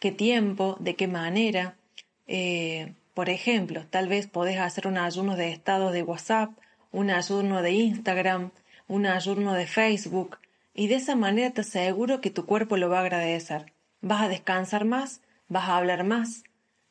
qué 0.00 0.10
tiempo, 0.10 0.76
de 0.80 0.96
qué 0.96 1.06
manera. 1.06 1.76
Eh, 2.26 2.94
por 3.14 3.30
ejemplo, 3.30 3.86
tal 3.88 4.08
vez 4.08 4.26
podés 4.26 4.58
hacer 4.58 4.88
un 4.88 4.98
ayuno 4.98 5.36
de 5.36 5.52
estados 5.52 5.92
de 5.92 6.02
WhatsApp, 6.02 6.50
un 6.90 7.10
ayuno 7.10 7.62
de 7.62 7.70
Instagram, 7.70 8.50
un 8.88 9.06
ayuno 9.06 9.54
de 9.54 9.68
Facebook, 9.68 10.38
y 10.74 10.88
de 10.88 10.96
esa 10.96 11.14
manera 11.14 11.52
te 11.52 11.60
aseguro 11.60 12.20
que 12.20 12.30
tu 12.30 12.44
cuerpo 12.44 12.76
lo 12.76 12.88
va 12.88 12.98
a 12.98 13.02
agradecer 13.02 13.66
vas 14.00 14.22
a 14.22 14.28
descansar 14.28 14.84
más, 14.84 15.20
vas 15.48 15.68
a 15.68 15.76
hablar 15.76 16.04
más 16.04 16.44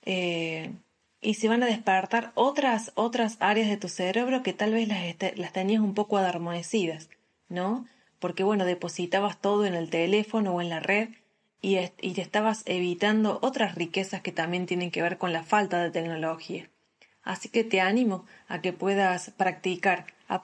eh, 0.04 0.72
y 1.21 1.36
se 1.36 1.47
van 1.47 1.63
a 1.63 1.67
despertar 1.67 2.31
otras, 2.36 2.91
otras 2.95 3.38
áreas 3.39 3.69
de 3.69 3.77
tu 3.77 3.89
cerebro 3.89 4.43
que 4.43 4.53
tal 4.53 4.74
vez 4.74 4.88
las, 4.88 5.01
las 5.38 5.53
tenías 5.53 5.81
un 5.81 5.93
poco 5.93 6.17
adormecidas, 6.17 7.09
¿no? 7.50 7.86
Porque 8.19 8.43
bueno, 8.43 8.65
depositabas 8.65 9.39
todo 9.39 9.65
en 9.65 9.75
el 9.75 9.89
teléfono 9.89 10.53
o 10.53 10.62
en 10.62 10.69
la 10.69 10.79
red 10.79 11.09
y, 11.62 11.77
y 12.01 12.13
te 12.13 12.21
estabas 12.21 12.63
evitando 12.65 13.39
otras 13.41 13.75
riquezas 13.75 14.21
que 14.21 14.31
también 14.31 14.65
tienen 14.65 14.91
que 14.91 15.01
ver 15.01 15.17
con 15.17 15.33
la 15.33 15.43
falta 15.43 15.81
de 15.81 15.91
tecnología. 15.91 16.69
Así 17.27 17.50
que 17.50 17.65
te 17.65 17.81
animo 17.81 18.25
a 18.47 18.62
que 18.62 18.71
puedas 18.71 19.31
practicar, 19.31 20.05
a, 20.29 20.41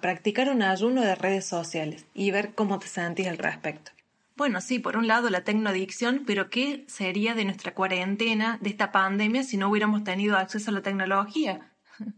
practicar 0.00 0.50
un 0.50 0.62
ayuno 0.62 1.02
de 1.02 1.14
redes 1.14 1.46
sociales 1.46 2.04
y 2.14 2.32
ver 2.32 2.52
cómo 2.52 2.80
te 2.80 2.88
sentís 2.88 3.28
al 3.28 3.38
respecto. 3.38 3.92
Bueno, 4.36 4.60
sí, 4.60 4.78
por 4.78 4.98
un 4.98 5.06
lado 5.06 5.30
la 5.30 5.44
tecnoadicción, 5.44 6.24
pero 6.26 6.50
¿qué 6.50 6.84
sería 6.88 7.34
de 7.34 7.46
nuestra 7.46 7.72
cuarentena, 7.72 8.58
de 8.60 8.68
esta 8.68 8.92
pandemia, 8.92 9.42
si 9.42 9.56
no 9.56 9.70
hubiéramos 9.70 10.04
tenido 10.04 10.36
acceso 10.36 10.70
a 10.70 10.74
la 10.74 10.82
tecnología? 10.82 11.72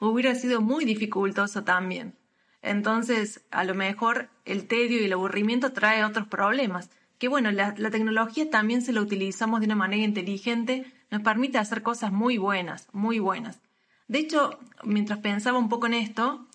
Hubiera 0.00 0.34
sido 0.34 0.60
muy 0.60 0.84
dificultoso 0.84 1.62
también. 1.62 2.16
Entonces, 2.60 3.46
a 3.52 3.62
lo 3.62 3.76
mejor 3.76 4.30
el 4.44 4.66
tedio 4.66 5.00
y 5.00 5.04
el 5.04 5.12
aburrimiento 5.12 5.72
trae 5.72 6.04
otros 6.04 6.26
problemas. 6.26 6.90
Que 7.18 7.28
bueno, 7.28 7.52
la, 7.52 7.72
la 7.78 7.90
tecnología 7.90 8.50
también 8.50 8.82
se 8.82 8.92
la 8.92 9.00
utilizamos 9.00 9.60
de 9.60 9.66
una 9.66 9.76
manera 9.76 10.02
inteligente, 10.02 10.92
nos 11.08 11.22
permite 11.22 11.58
hacer 11.58 11.82
cosas 11.82 12.10
muy 12.10 12.36
buenas, 12.36 12.88
muy 12.92 13.20
buenas. 13.20 13.60
De 14.08 14.18
hecho, 14.18 14.58
mientras 14.82 15.20
pensaba 15.20 15.58
un 15.58 15.68
poco 15.68 15.86
en 15.86 15.94
esto, 15.94 16.48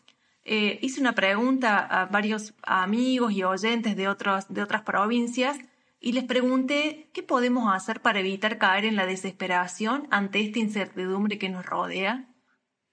eh, 0.45 0.77
hice 0.83 1.01
una 1.01 1.15
pregunta 1.15 1.79
a 1.79 2.05
varios 2.05 2.53
amigos 2.61 3.33
y 3.33 3.43
oyentes 3.43 3.95
de, 3.95 4.03
de 4.03 4.61
otras 4.63 4.81
provincias 4.83 5.57
y 5.99 6.11
les 6.11 6.23
pregunté 6.23 7.09
qué 7.13 7.23
podemos 7.23 7.73
hacer 7.73 7.99
para 7.99 8.19
evitar 8.19 8.59
caer 8.59 8.85
en 8.85 8.95
la 8.95 9.07
desesperación 9.07 10.07
ante 10.11 10.41
esta 10.41 10.59
incertidumbre 10.59 11.39
que 11.39 11.49
nos 11.49 11.65
rodea. 11.65 12.29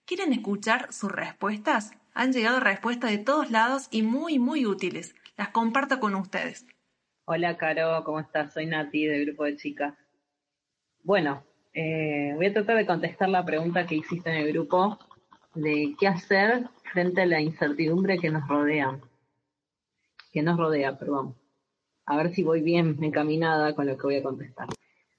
¿Quieren 0.06 0.32
escuchar 0.32 0.90
sus 0.94 1.12
respuestas? 1.12 1.92
Han 2.14 2.32
llegado 2.32 2.58
respuestas 2.58 3.10
de 3.10 3.18
todos 3.18 3.50
lados 3.50 3.88
y 3.90 4.00
muy, 4.00 4.38
muy 4.38 4.64
útiles. 4.64 5.14
Las 5.36 5.48
comparto 5.48 6.00
con 6.00 6.14
ustedes. 6.14 6.66
Hola, 7.26 7.58
Caro, 7.58 8.02
¿cómo 8.04 8.20
estás? 8.20 8.54
Soy 8.54 8.64
Nati 8.64 9.04
del 9.04 9.26
grupo 9.26 9.44
de 9.44 9.56
chicas. 9.56 9.94
Bueno, 11.02 11.44
eh, 11.74 12.32
voy 12.34 12.46
a 12.46 12.52
tratar 12.54 12.78
de 12.78 12.86
contestar 12.86 13.28
la 13.28 13.44
pregunta 13.44 13.86
que 13.86 13.96
hiciste 13.96 14.30
en 14.30 14.36
el 14.36 14.52
grupo 14.52 14.98
de 15.54 15.94
qué 15.98 16.08
hacer 16.08 16.68
frente 16.92 17.22
a 17.22 17.26
la 17.26 17.40
incertidumbre 17.40 18.18
que 18.18 18.30
nos 18.30 18.46
rodea, 18.48 18.98
que 20.32 20.42
nos 20.42 20.58
rodea, 20.58 20.98
perdón. 20.98 21.34
A 22.06 22.16
ver 22.16 22.34
si 22.34 22.42
voy 22.42 22.62
bien 22.62 22.98
encaminada 23.02 23.74
con 23.74 23.86
lo 23.86 23.96
que 23.96 24.02
voy 24.02 24.16
a 24.16 24.22
contestar. 24.22 24.68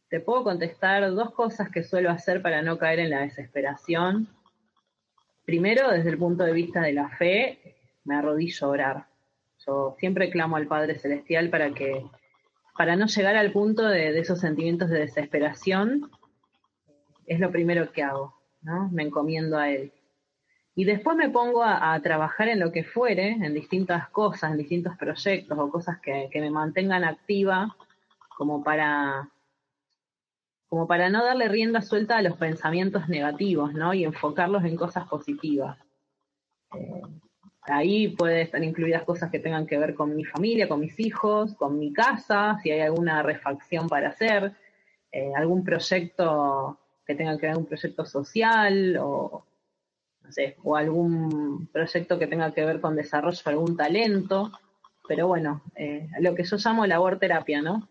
Te 0.09 0.19
puedo 0.19 0.43
contestar 0.43 1.09
dos 1.13 1.31
cosas 1.31 1.69
que 1.69 1.83
suelo 1.83 2.09
hacer 2.09 2.41
para 2.41 2.61
no 2.61 2.77
caer 2.77 2.99
en 2.99 3.09
la 3.09 3.21
desesperación. 3.21 4.27
Primero, 5.45 5.89
desde 5.89 6.09
el 6.09 6.17
punto 6.17 6.43
de 6.43 6.53
vista 6.53 6.81
de 6.81 6.93
la 6.93 7.09
fe, 7.09 7.75
me 8.03 8.15
arrodillo 8.15 8.67
a 8.67 8.69
orar. 8.69 9.07
Yo 9.65 9.95
siempre 9.97 10.29
clamo 10.29 10.57
al 10.57 10.67
Padre 10.67 10.99
Celestial 10.99 11.49
para 11.49 11.73
que, 11.73 12.05
para 12.77 12.95
no 12.95 13.07
llegar 13.07 13.35
al 13.35 13.51
punto 13.51 13.87
de, 13.87 14.11
de 14.11 14.19
esos 14.19 14.39
sentimientos 14.39 14.89
de 14.89 14.99
desesperación, 14.99 16.11
es 17.25 17.39
lo 17.39 17.51
primero 17.51 17.91
que 17.91 18.03
hago, 18.03 18.35
¿no? 18.61 18.89
Me 18.89 19.03
encomiendo 19.03 19.57
a 19.57 19.69
Él. 19.69 19.91
Y 20.75 20.86
después 20.86 21.15
me 21.15 21.30
pongo 21.30 21.63
a, 21.63 22.00
trabajar 22.01 22.48
en 22.48 22.60
lo 22.60 22.72
que 22.72 22.84
fuere, 22.84 23.30
en 23.30 23.53
distintas 23.53 24.10
cosas, 24.10 24.51
en 24.51 24.58
distintos 24.58 24.98
proyectos 24.98 25.58
o 25.58 25.70
cosas 25.70 26.00
que, 26.01 26.30
me 26.34 26.50
mantengan 26.50 27.03
activa, 27.03 27.75
como 28.36 28.63
para, 28.63 29.30
como 30.68 30.88
para 30.88 31.10
no 31.10 31.24
darle 31.24 31.48
rienda 31.48 31.82
suelta 31.82 32.18
a 32.18 32.24
los 32.24 32.38
pensamientos 32.38 33.08
negativos, 33.08 33.74
¿no? 33.74 33.94
Y 33.94 34.03
enfocarlos 34.03 34.63
en 34.63 34.75
cosas 34.75 35.08
positivas. 35.08 35.77
Eh, 36.74 37.03
ahí 37.62 38.08
puede 38.08 38.42
estar 38.42 38.63
incluidas 38.63 39.03
cosas 39.03 39.30
que 39.30 39.39
tengan 39.39 39.68
que 39.68 39.77
ver 39.77 39.94
con 39.94 40.15
mi 40.15 40.25
familia, 40.25 40.68
con 40.68 40.80
mis 40.80 41.00
hijos, 41.00 41.53
con 41.53 41.77
mi 41.77 41.94
casa, 41.94 42.58
si 42.63 42.72
hay 42.72 42.80
alguna 42.80 43.22
refacción 43.22 43.88
para 43.88 44.10
hacer, 44.10 44.53
eh, 45.12 45.32
algún 45.36 45.63
proyecto 45.63 46.80
que 47.06 47.13
tenga 47.13 47.38
que 47.38 47.46
ver 47.46 47.58
un 47.58 47.68
proyecto 47.68 48.06
social 48.06 48.98
o 49.00 49.46
no 50.24 50.32
sé, 50.32 50.56
o 50.63 50.75
algún 50.75 51.68
proyecto 51.72 52.18
que 52.18 52.27
tenga 52.27 52.53
que 52.53 52.65
ver 52.65 52.80
con 52.80 52.96
desarrollo 52.96 53.42
de 53.44 53.51
algún 53.51 53.77
talento, 53.77 54.51
pero 55.08 55.27
bueno, 55.27 55.62
eh, 55.75 56.08
lo 56.22 56.34
que 56.34 56.44
yo 56.44 56.58
llamo 56.58 56.86
labor 56.86 57.20
terapia, 57.20 57.62
¿no? 57.62 57.89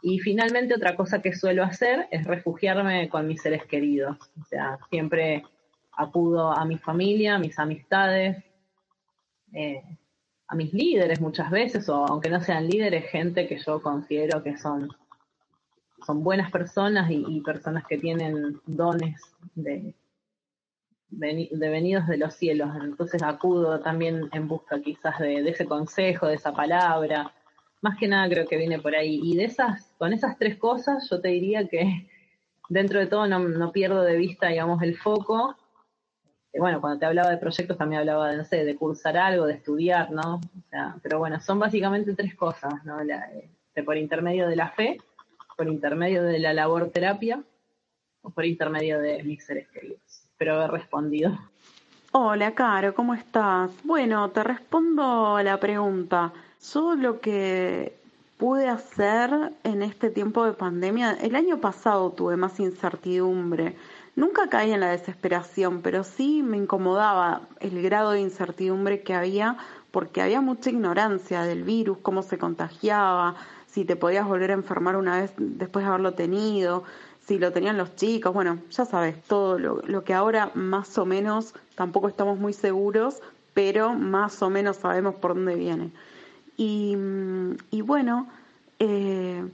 Y 0.00 0.20
finalmente 0.20 0.74
otra 0.74 0.96
cosa 0.96 1.20
que 1.20 1.34
suelo 1.34 1.64
hacer 1.64 2.08
es 2.10 2.24
refugiarme 2.24 3.08
con 3.08 3.26
mis 3.26 3.42
seres 3.42 3.64
queridos, 3.66 4.16
o 4.40 4.44
sea, 4.44 4.78
siempre 4.90 5.44
acudo 5.92 6.52
a 6.52 6.64
mi 6.64 6.78
familia, 6.78 7.34
a 7.34 7.38
mis 7.38 7.58
amistades, 7.58 8.42
eh, 9.52 9.82
a 10.46 10.54
mis 10.54 10.72
líderes 10.72 11.20
muchas 11.20 11.50
veces, 11.50 11.88
o 11.88 12.06
aunque 12.06 12.30
no 12.30 12.40
sean 12.40 12.68
líderes, 12.68 13.10
gente 13.10 13.48
que 13.48 13.58
yo 13.58 13.82
considero 13.82 14.42
que 14.42 14.56
son, 14.56 14.88
son 16.06 16.22
buenas 16.22 16.50
personas 16.50 17.10
y 17.10 17.40
personas 17.40 17.84
que 17.86 17.98
tienen 17.98 18.60
dones 18.66 19.20
de, 19.56 19.92
de 21.10 21.68
venidos 21.68 22.06
de 22.06 22.18
los 22.18 22.34
cielos. 22.34 22.70
Entonces 22.82 23.22
acudo 23.22 23.80
también 23.80 24.28
en 24.32 24.48
busca 24.48 24.80
quizás 24.80 25.18
de, 25.18 25.48
ese 25.48 25.66
consejo, 25.66 26.26
de 26.26 26.34
esa 26.34 26.52
palabra. 26.52 27.32
Más 27.80 27.96
que 27.98 28.08
nada 28.08 28.28
creo 28.28 28.46
que 28.46 28.56
viene 28.56 28.78
por 28.78 28.94
ahí. 28.94 29.20
Y 29.22 29.36
de 29.36 29.44
esas, 29.44 29.94
con 29.98 30.12
esas 30.12 30.38
tres 30.38 30.56
cosas, 30.56 31.08
yo 31.10 31.20
te 31.20 31.28
diría 31.28 31.66
que 31.66 32.08
dentro 32.68 33.00
de 33.00 33.06
todo 33.06 33.26
no, 33.26 33.72
pierdo 33.72 34.02
de 34.02 34.16
vista, 34.16 34.48
digamos, 34.48 34.82
el 34.82 34.96
foco. 34.96 35.56
Bueno, 36.58 36.80
cuando 36.80 36.98
te 36.98 37.06
hablaba 37.06 37.30
de 37.30 37.36
proyectos 37.36 37.78
también 37.78 38.00
hablaba 38.00 38.30
de, 38.30 38.38
no 38.38 38.44
sé, 38.44 38.64
de 38.64 38.76
cursar 38.76 39.16
algo, 39.16 39.46
de 39.46 39.54
estudiar, 39.54 40.10
¿no? 40.10 40.36
O 40.36 40.68
sea, 40.70 40.96
pero 41.02 41.18
bueno, 41.18 41.40
son 41.40 41.58
básicamente 41.58 42.14
tres 42.14 42.34
cosas, 42.34 42.84
¿no? 42.84 43.00
Eh, 43.00 43.82
por 43.84 43.96
intermedio 43.96 44.48
de 44.48 44.56
la 44.56 44.70
fe, 44.70 44.98
por 45.56 45.68
intermedio 45.68 46.24
de 46.24 46.40
la 46.40 46.52
labor 46.52 46.90
terapia 46.90 47.44
o 48.22 48.30
por 48.30 48.44
intermedio 48.44 48.98
de 48.98 49.22
mis 49.22 49.44
seres 49.44 49.68
queridos 49.68 50.07
espero 50.38 50.54
haber 50.54 50.70
respondido. 50.70 51.36
Hola, 52.12 52.54
Caro, 52.54 52.94
¿cómo 52.94 53.12
estás? 53.12 53.72
Bueno, 53.82 54.30
te 54.30 54.44
respondo 54.44 55.34
a 55.34 55.42
la 55.42 55.58
pregunta. 55.58 56.32
Yo 56.72 56.94
lo 56.94 57.20
que 57.20 57.98
pude 58.36 58.68
hacer 58.68 59.32
en 59.64 59.82
este 59.82 60.10
tiempo 60.10 60.44
de 60.44 60.52
pandemia, 60.52 61.14
el 61.20 61.34
año 61.34 61.58
pasado 61.60 62.12
tuve 62.12 62.36
más 62.36 62.60
incertidumbre. 62.60 63.74
Nunca 64.14 64.48
caí 64.48 64.70
en 64.70 64.78
la 64.78 64.90
desesperación, 64.90 65.82
pero 65.82 66.04
sí 66.04 66.44
me 66.44 66.56
incomodaba 66.56 67.40
el 67.58 67.82
grado 67.82 68.12
de 68.12 68.20
incertidumbre 68.20 69.02
que 69.02 69.14
había 69.14 69.56
porque 69.90 70.22
había 70.22 70.40
mucha 70.40 70.70
ignorancia 70.70 71.42
del 71.42 71.64
virus, 71.64 71.98
cómo 71.98 72.22
se 72.22 72.38
contagiaba, 72.38 73.34
si 73.66 73.84
te 73.84 73.96
podías 73.96 74.26
volver 74.26 74.52
a 74.52 74.54
enfermar 74.54 74.96
una 74.96 75.20
vez 75.20 75.32
después 75.36 75.84
de 75.84 75.88
haberlo 75.88 76.14
tenido, 76.14 76.84
si 77.28 77.38
lo 77.38 77.52
tenían 77.52 77.76
los 77.76 77.94
chicos, 77.94 78.32
bueno, 78.32 78.58
ya 78.70 78.86
sabes, 78.86 79.22
todo 79.24 79.58
lo, 79.58 80.02
que 80.02 80.14
ahora 80.14 80.50
más 80.54 80.96
o 80.96 81.04
menos 81.04 81.52
tampoco 81.74 82.08
estamos 82.08 82.38
muy 82.38 82.54
seguros, 82.54 83.20
pero 83.52 83.92
más 83.92 84.40
o 84.40 84.48
menos 84.48 84.78
sabemos 84.78 85.14
por 85.16 85.34
dónde 85.34 85.54
viene. 85.54 85.90
Y, 86.56 86.96
y 87.70 87.82
bueno, 87.82 88.26
eh, 88.78 89.46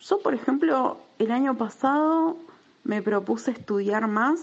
yo 0.00 0.22
por 0.22 0.32
ejemplo, 0.32 1.02
el 1.18 1.30
año 1.30 1.54
pasado 1.58 2.38
me 2.84 3.02
propuse 3.02 3.50
estudiar 3.50 4.08
más, 4.08 4.40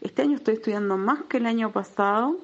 este 0.00 0.22
año 0.22 0.38
estoy 0.38 0.54
estudiando 0.54 0.96
más 0.96 1.22
que 1.28 1.36
el 1.36 1.46
año 1.46 1.70
pasado, 1.70 2.36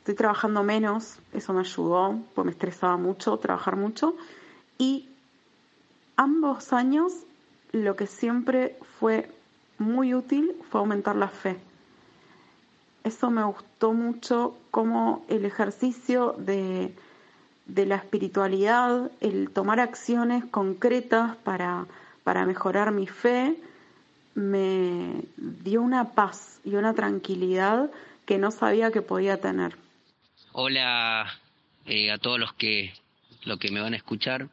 estoy 0.00 0.14
trabajando 0.14 0.62
menos, 0.62 1.16
eso 1.32 1.54
me 1.54 1.60
ayudó, 1.60 2.18
pues 2.34 2.44
me 2.44 2.50
estresaba 2.50 2.98
mucho 2.98 3.38
trabajar 3.38 3.76
mucho, 3.76 4.14
y 4.76 5.08
ambos 6.16 6.74
años 6.74 7.23
lo 7.74 7.96
que 7.96 8.06
siempre 8.06 8.76
fue 9.00 9.28
muy 9.78 10.14
útil 10.14 10.52
fue 10.70 10.80
aumentar 10.80 11.16
la 11.16 11.28
fe. 11.28 11.56
Eso 13.02 13.30
me 13.30 13.42
gustó 13.42 13.92
mucho 13.92 14.56
como 14.70 15.26
el 15.28 15.44
ejercicio 15.44 16.36
de, 16.38 16.94
de 17.66 17.86
la 17.86 17.96
espiritualidad, 17.96 19.10
el 19.20 19.50
tomar 19.50 19.80
acciones 19.80 20.44
concretas 20.44 21.36
para, 21.38 21.86
para 22.22 22.46
mejorar 22.46 22.92
mi 22.92 23.08
fe, 23.08 23.56
me 24.36 25.22
dio 25.36 25.82
una 25.82 26.12
paz 26.12 26.60
y 26.64 26.76
una 26.76 26.94
tranquilidad 26.94 27.90
que 28.24 28.38
no 28.38 28.52
sabía 28.52 28.92
que 28.92 29.02
podía 29.02 29.40
tener. 29.40 29.76
Hola 30.52 31.26
eh, 31.86 32.12
a 32.12 32.18
todos 32.18 32.38
los 32.38 32.52
que, 32.52 32.94
los 33.44 33.58
que 33.58 33.72
me 33.72 33.80
van 33.80 33.94
a 33.94 33.96
escuchar. 33.96 34.48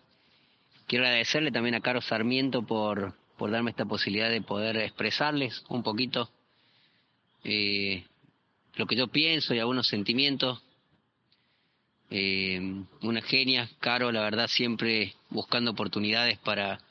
Quiero 0.87 1.05
agradecerle 1.05 1.51
también 1.51 1.75
a 1.75 1.81
Carlos 1.81 2.05
Sarmiento 2.05 2.63
por, 2.63 3.13
por 3.37 3.51
darme 3.51 3.71
esta 3.71 3.85
posibilidad 3.85 4.29
de 4.29 4.41
poder 4.41 4.77
expresarles 4.77 5.63
un 5.69 5.83
poquito 5.83 6.29
eh, 7.43 8.05
lo 8.75 8.85
que 8.85 8.95
yo 8.95 9.07
pienso 9.07 9.53
y 9.53 9.59
algunos 9.59 9.87
sentimientos. 9.87 10.61
Eh, 12.09 12.83
una 13.01 13.21
genia, 13.21 13.69
Caro, 13.79 14.11
la 14.11 14.21
verdad, 14.21 14.47
siempre 14.47 15.15
buscando 15.29 15.71
oportunidades 15.71 16.37
para, 16.39 16.81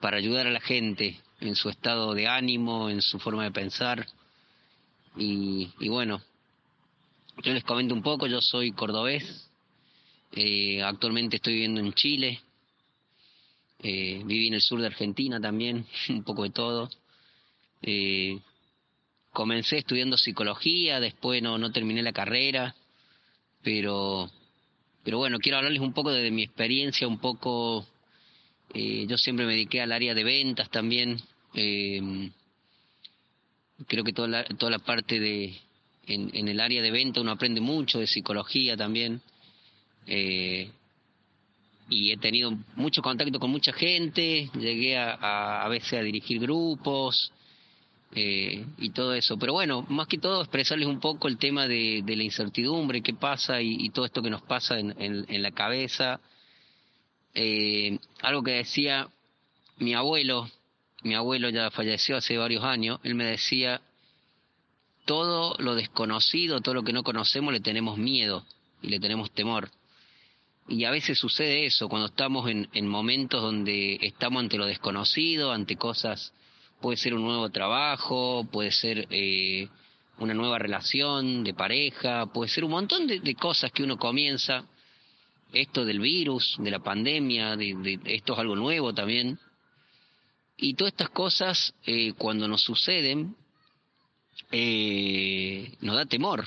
para 0.00 0.16
ayudar 0.16 0.46
a 0.46 0.50
la 0.50 0.60
gente 0.60 1.20
en 1.40 1.54
su 1.54 1.68
estado 1.68 2.14
de 2.14 2.26
ánimo, 2.26 2.90
en 2.90 3.00
su 3.02 3.20
forma 3.20 3.44
de 3.44 3.52
pensar. 3.52 4.06
Y, 5.16 5.70
y 5.78 5.88
bueno, 5.88 6.20
yo 7.42 7.52
les 7.52 7.64
comento 7.64 7.94
un 7.94 8.02
poco, 8.02 8.26
yo 8.26 8.40
soy 8.40 8.72
cordobés, 8.72 9.48
eh, 10.32 10.82
actualmente 10.82 11.36
estoy 11.36 11.54
viviendo 11.54 11.80
en 11.80 11.92
Chile, 11.92 12.40
eh, 13.80 14.22
viví 14.24 14.48
en 14.48 14.54
el 14.54 14.60
sur 14.60 14.80
de 14.80 14.86
Argentina 14.86 15.40
también, 15.40 15.86
un 16.08 16.24
poco 16.24 16.44
de 16.44 16.50
todo. 16.50 16.90
Eh, 17.82 18.38
comencé 19.32 19.78
estudiando 19.78 20.16
psicología, 20.16 21.00
después 21.00 21.42
no, 21.42 21.58
no 21.58 21.70
terminé 21.70 22.02
la 22.02 22.12
carrera, 22.12 22.74
pero, 23.62 24.30
pero 25.04 25.18
bueno, 25.18 25.38
quiero 25.38 25.58
hablarles 25.58 25.80
un 25.80 25.92
poco 25.92 26.10
de, 26.10 26.30
mi 26.30 26.42
experiencia, 26.42 27.06
un 27.06 27.18
poco, 27.18 27.86
yo 28.74 29.16
siempre 29.18 29.46
me 29.46 29.52
dediqué 29.52 29.80
al 29.80 29.92
área 29.92 30.14
de 30.14 30.24
ventas 30.24 30.70
también, 30.70 31.20
creo 33.86 34.02
que 34.04 34.12
toda 34.12 34.28
la, 34.28 34.44
toda 34.44 34.72
la 34.72 34.78
parte 34.80 35.20
de, 35.20 35.56
en, 36.08 36.48
el 36.48 36.60
área 36.60 36.82
de 36.82 36.90
venta 36.90 37.20
uno 37.20 37.32
aprende 37.32 37.60
mucho 37.60 37.98
de 37.98 38.06
psicología 38.06 38.76
también. 38.76 39.20
Eh, 40.06 40.70
y 41.88 42.12
he 42.12 42.16
tenido 42.16 42.52
mucho 42.76 43.02
contacto 43.02 43.38
con 43.40 43.50
mucha 43.50 43.72
gente, 43.72 44.50
llegué 44.58 44.98
a, 44.98 45.62
a, 45.62 45.68
veces 45.68 45.94
a 45.94 46.02
dirigir 46.02 46.38
grupos 46.38 47.32
eh, 48.14 48.64
y 48.78 48.90
todo 48.90 49.14
eso. 49.14 49.38
Pero 49.38 49.54
bueno, 49.54 49.84
más 49.88 50.06
que 50.06 50.18
todo 50.18 50.40
expresarles 50.42 50.86
un 50.86 51.00
poco 51.00 51.28
el 51.28 51.38
tema 51.38 51.66
de, 51.66 52.02
la 52.06 52.22
incertidumbre, 52.22 53.02
qué 53.02 53.14
pasa 53.14 53.60
y, 53.62 53.88
todo 53.90 54.04
esto 54.04 54.22
que 54.22 54.30
nos 54.30 54.42
pasa 54.42 54.78
en, 54.78 54.94
en, 54.98 55.42
la 55.42 55.50
cabeza. 55.50 56.20
Eh, 57.34 57.98
algo 58.22 58.42
que 58.42 58.52
decía 58.52 59.08
mi 59.78 59.94
abuelo, 59.94 60.50
mi 61.02 61.14
abuelo 61.14 61.50
ya 61.50 61.70
falleció 61.70 62.16
hace 62.16 62.36
varios 62.36 62.64
años, 62.64 62.98
él 63.04 63.14
me 63.14 63.24
decía, 63.24 63.80
todo 65.04 65.56
lo 65.58 65.74
desconocido, 65.74 66.60
todo 66.60 66.74
lo 66.74 66.82
que 66.82 66.92
no 66.92 67.02
conocemos, 67.02 67.52
le 67.52 67.60
tenemos 67.60 67.96
miedo 67.96 68.44
y 68.82 68.88
le 68.88 69.00
tenemos 69.00 69.30
temor. 69.30 69.70
Y 70.68 70.84
a 70.84 70.90
veces 70.90 71.18
sucede 71.18 71.64
eso, 71.64 71.88
cuando 71.88 72.08
estamos 72.08 72.46
en, 72.50 72.88
momentos 72.88 73.40
donde 73.40 73.98
estamos 74.02 74.42
ante 74.42 74.58
lo 74.58 74.66
desconocido, 74.66 75.50
ante 75.50 75.76
cosas, 75.76 76.34
puede 76.82 76.98
ser 76.98 77.14
un 77.14 77.22
nuevo 77.22 77.48
trabajo, 77.48 78.46
puede 78.52 78.70
ser 78.70 79.06
eh, 79.08 79.66
una 80.18 80.34
nueva 80.34 80.58
relación 80.58 81.42
de 81.42 81.54
pareja, 81.54 82.26
puede 82.26 82.50
ser 82.50 82.64
un 82.64 82.72
montón 82.72 83.06
de, 83.06 83.34
cosas 83.34 83.72
que 83.72 83.82
uno 83.82 83.96
comienza, 83.96 84.66
esto 85.54 85.86
del 85.86 86.00
virus, 86.00 86.56
de 86.58 86.70
la 86.70 86.80
pandemia, 86.80 87.56
de, 87.56 87.98
esto 88.04 88.34
es 88.34 88.38
algo 88.38 88.54
nuevo 88.54 88.92
también. 88.92 89.38
Y 90.58 90.74
todas 90.74 90.92
estas 90.92 91.08
cosas, 91.08 91.72
eh, 91.86 92.12
cuando 92.12 92.46
nos 92.46 92.60
suceden, 92.60 93.34
eh, 94.52 95.72
nos 95.80 95.96
da 95.96 96.04
temor, 96.04 96.46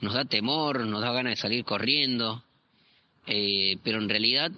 nos 0.00 0.14
da 0.14 0.24
temor, 0.24 0.86
nos 0.86 1.00
da 1.00 1.10
ganas 1.10 1.32
de 1.32 1.36
salir 1.42 1.64
corriendo, 1.64 2.44
eh, 3.26 3.78
pero 3.82 3.98
en 3.98 4.08
realidad, 4.08 4.50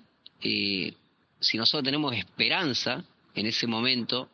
eh, 0.42 0.94
si 1.40 1.56
nosotros 1.56 1.84
tenemos 1.84 2.14
esperanza 2.14 3.04
en 3.34 3.46
ese 3.46 3.66
momento 3.66 4.28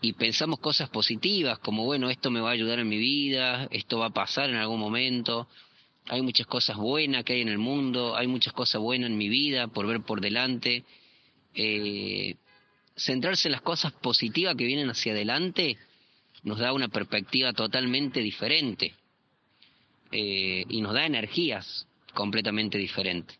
y 0.00 0.12
pensamos 0.12 0.58
cosas 0.58 0.88
positivas, 0.90 1.58
como 1.58 1.84
bueno, 1.84 2.10
esto 2.10 2.30
me 2.30 2.40
va 2.40 2.50
a 2.50 2.52
ayudar 2.52 2.78
en 2.78 2.88
mi 2.88 2.98
vida, 2.98 3.68
esto 3.70 3.98
va 3.98 4.06
a 4.06 4.10
pasar 4.10 4.50
en 4.50 4.56
algún 4.56 4.80
momento, 4.80 5.48
hay 6.06 6.20
muchas 6.22 6.46
cosas 6.46 6.76
buenas 6.76 7.24
que 7.24 7.34
hay 7.34 7.40
en 7.40 7.48
el 7.48 7.58
mundo, 7.58 8.14
hay 8.16 8.26
muchas 8.26 8.52
cosas 8.52 8.80
buenas 8.80 9.10
en 9.10 9.16
mi 9.16 9.28
vida 9.28 9.68
por 9.68 9.86
ver 9.86 10.02
por 10.02 10.20
delante, 10.20 10.84
eh, 11.54 12.36
centrarse 12.96 13.48
en 13.48 13.52
las 13.52 13.62
cosas 13.62 13.92
positivas 13.92 14.54
que 14.56 14.66
vienen 14.66 14.90
hacia 14.90 15.12
adelante, 15.12 15.78
nos 16.42 16.58
da 16.58 16.72
una 16.72 16.88
perspectiva 16.88 17.52
totalmente 17.52 18.20
diferente 18.20 18.94
eh, 20.12 20.64
y 20.68 20.80
nos 20.82 20.92
da 20.92 21.06
energías 21.06 21.86
completamente 22.14 22.78
diferentes. 22.78 23.38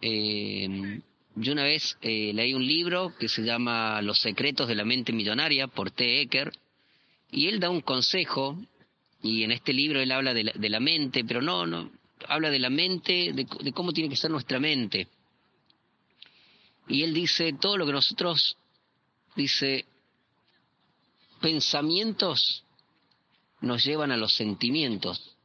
Eh, 0.00 1.00
yo 1.34 1.52
una 1.52 1.64
vez 1.64 1.96
eh, 2.02 2.32
leí 2.34 2.54
un 2.54 2.66
libro 2.66 3.14
que 3.18 3.28
se 3.28 3.42
llama 3.42 4.02
Los 4.02 4.20
secretos 4.20 4.68
de 4.68 4.74
la 4.74 4.84
mente 4.84 5.12
millonaria 5.12 5.68
por 5.68 5.90
T. 5.90 6.20
Ecker 6.20 6.52
y 7.30 7.48
él 7.48 7.60
da 7.60 7.70
un 7.70 7.80
consejo 7.80 8.58
y 9.22 9.44
en 9.44 9.52
este 9.52 9.72
libro 9.72 10.00
él 10.00 10.12
habla 10.12 10.32
de 10.32 10.68
la, 10.68 10.80
mente, 10.80 11.24
pero 11.24 11.42
no, 11.42 11.66
no, 11.66 11.90
habla 12.28 12.50
de 12.50 12.58
la 12.58 12.70
mente, 12.70 13.32
de, 13.32 13.46
de 13.60 13.72
cómo 13.72 13.92
tiene 13.92 14.08
que 14.08 14.16
ser 14.16 14.30
nuestra 14.30 14.60
mente. 14.60 15.08
Y 16.88 17.02
él 17.02 17.12
dice, 17.12 17.52
todo 17.60 17.76
lo 17.76 17.84
que 17.84 17.92
nosotros, 17.92 18.56
dice, 19.36 19.84
pensamientos 21.40 22.64
nos 23.60 23.84
llevan 23.84 24.12
a 24.12 24.16
los 24.16 24.34
sentimientos 24.34 25.36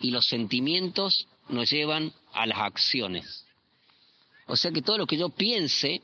y 0.00 0.10
los 0.10 0.26
sentimientos 0.26 1.28
nos 1.52 1.70
llevan 1.70 2.12
a 2.32 2.46
las 2.46 2.58
acciones. 2.58 3.44
O 4.46 4.56
sea 4.56 4.70
que 4.70 4.82
todo 4.82 4.98
lo 4.98 5.06
que 5.06 5.16
yo 5.16 5.28
piense, 5.28 6.02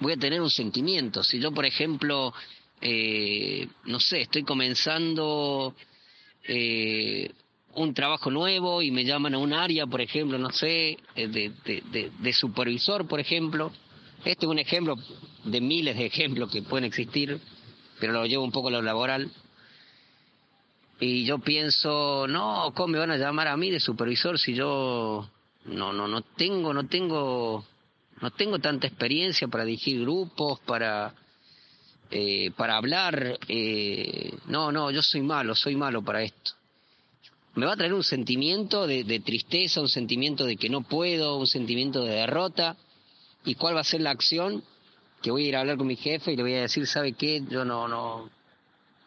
voy 0.00 0.12
a 0.12 0.16
tener 0.16 0.40
un 0.40 0.50
sentimiento. 0.50 1.22
Si 1.22 1.38
yo, 1.38 1.52
por 1.52 1.64
ejemplo, 1.64 2.34
eh, 2.80 3.68
no 3.84 4.00
sé, 4.00 4.22
estoy 4.22 4.42
comenzando 4.42 5.74
eh, 6.44 7.30
un 7.74 7.94
trabajo 7.94 8.30
nuevo 8.30 8.82
y 8.82 8.90
me 8.90 9.04
llaman 9.04 9.34
a 9.34 9.38
un 9.38 9.52
área, 9.52 9.86
por 9.86 10.00
ejemplo, 10.00 10.38
no 10.38 10.50
sé, 10.50 10.98
eh, 11.14 11.28
de, 11.28 12.10
de 12.18 12.32
supervisor, 12.32 13.06
por 13.06 13.20
ejemplo, 13.20 13.72
este 14.24 14.46
es 14.46 14.50
un 14.50 14.58
ejemplo 14.58 14.96
de 15.44 15.60
miles 15.60 15.96
de 15.96 16.06
ejemplos 16.06 16.50
que 16.50 16.62
pueden 16.62 16.84
existir, 16.84 17.40
pero 18.00 18.12
lo 18.12 18.26
llevo 18.26 18.44
un 18.44 18.52
poco 18.52 18.68
a 18.68 18.72
lo 18.72 18.82
laboral. 18.82 19.30
Y 21.00 21.24
yo 21.24 21.38
pienso, 21.38 22.26
no, 22.26 22.72
¿cómo 22.74 22.88
me 22.88 22.98
van 22.98 23.12
a 23.12 23.16
llamar 23.16 23.48
a 23.48 23.56
mí 23.56 23.70
de 23.70 23.78
supervisor 23.78 24.38
si 24.38 24.54
yo 24.54 25.28
no, 25.66 25.92
no, 25.92 26.08
no 26.08 26.22
tengo, 26.22 26.74
no 26.74 26.86
tengo, 26.86 27.64
no 28.20 28.30
tengo 28.32 28.58
tanta 28.58 28.88
experiencia 28.88 29.46
para 29.46 29.64
dirigir 29.64 30.00
grupos, 30.00 30.58
para, 30.60 31.14
eh, 32.10 32.50
para 32.56 32.76
hablar, 32.76 33.38
eh, 33.46 34.32
no, 34.46 34.72
no, 34.72 34.90
yo 34.90 35.02
soy 35.02 35.20
malo, 35.22 35.54
soy 35.54 35.76
malo 35.76 36.02
para 36.02 36.22
esto. 36.22 36.52
Me 37.54 37.66
va 37.66 37.72
a 37.72 37.76
traer 37.76 37.94
un 37.94 38.04
sentimiento 38.04 38.86
de, 38.86 39.04
de 39.04 39.20
tristeza, 39.20 39.80
un 39.80 39.88
sentimiento 39.88 40.46
de 40.46 40.56
que 40.56 40.68
no 40.68 40.82
puedo, 40.82 41.36
un 41.36 41.46
sentimiento 41.46 42.04
de 42.04 42.14
derrota. 42.14 42.76
¿Y 43.44 43.54
cuál 43.54 43.76
va 43.76 43.80
a 43.80 43.84
ser 43.84 44.00
la 44.00 44.10
acción? 44.10 44.62
Que 45.22 45.30
voy 45.30 45.44
a 45.44 45.48
ir 45.48 45.56
a 45.56 45.60
hablar 45.60 45.76
con 45.76 45.86
mi 45.86 45.96
jefe 45.96 46.32
y 46.32 46.36
le 46.36 46.42
voy 46.42 46.54
a 46.54 46.62
decir, 46.62 46.86
¿sabe 46.86 47.14
qué? 47.14 47.42
Yo 47.50 47.64
no, 47.64 47.88
no, 47.88 48.30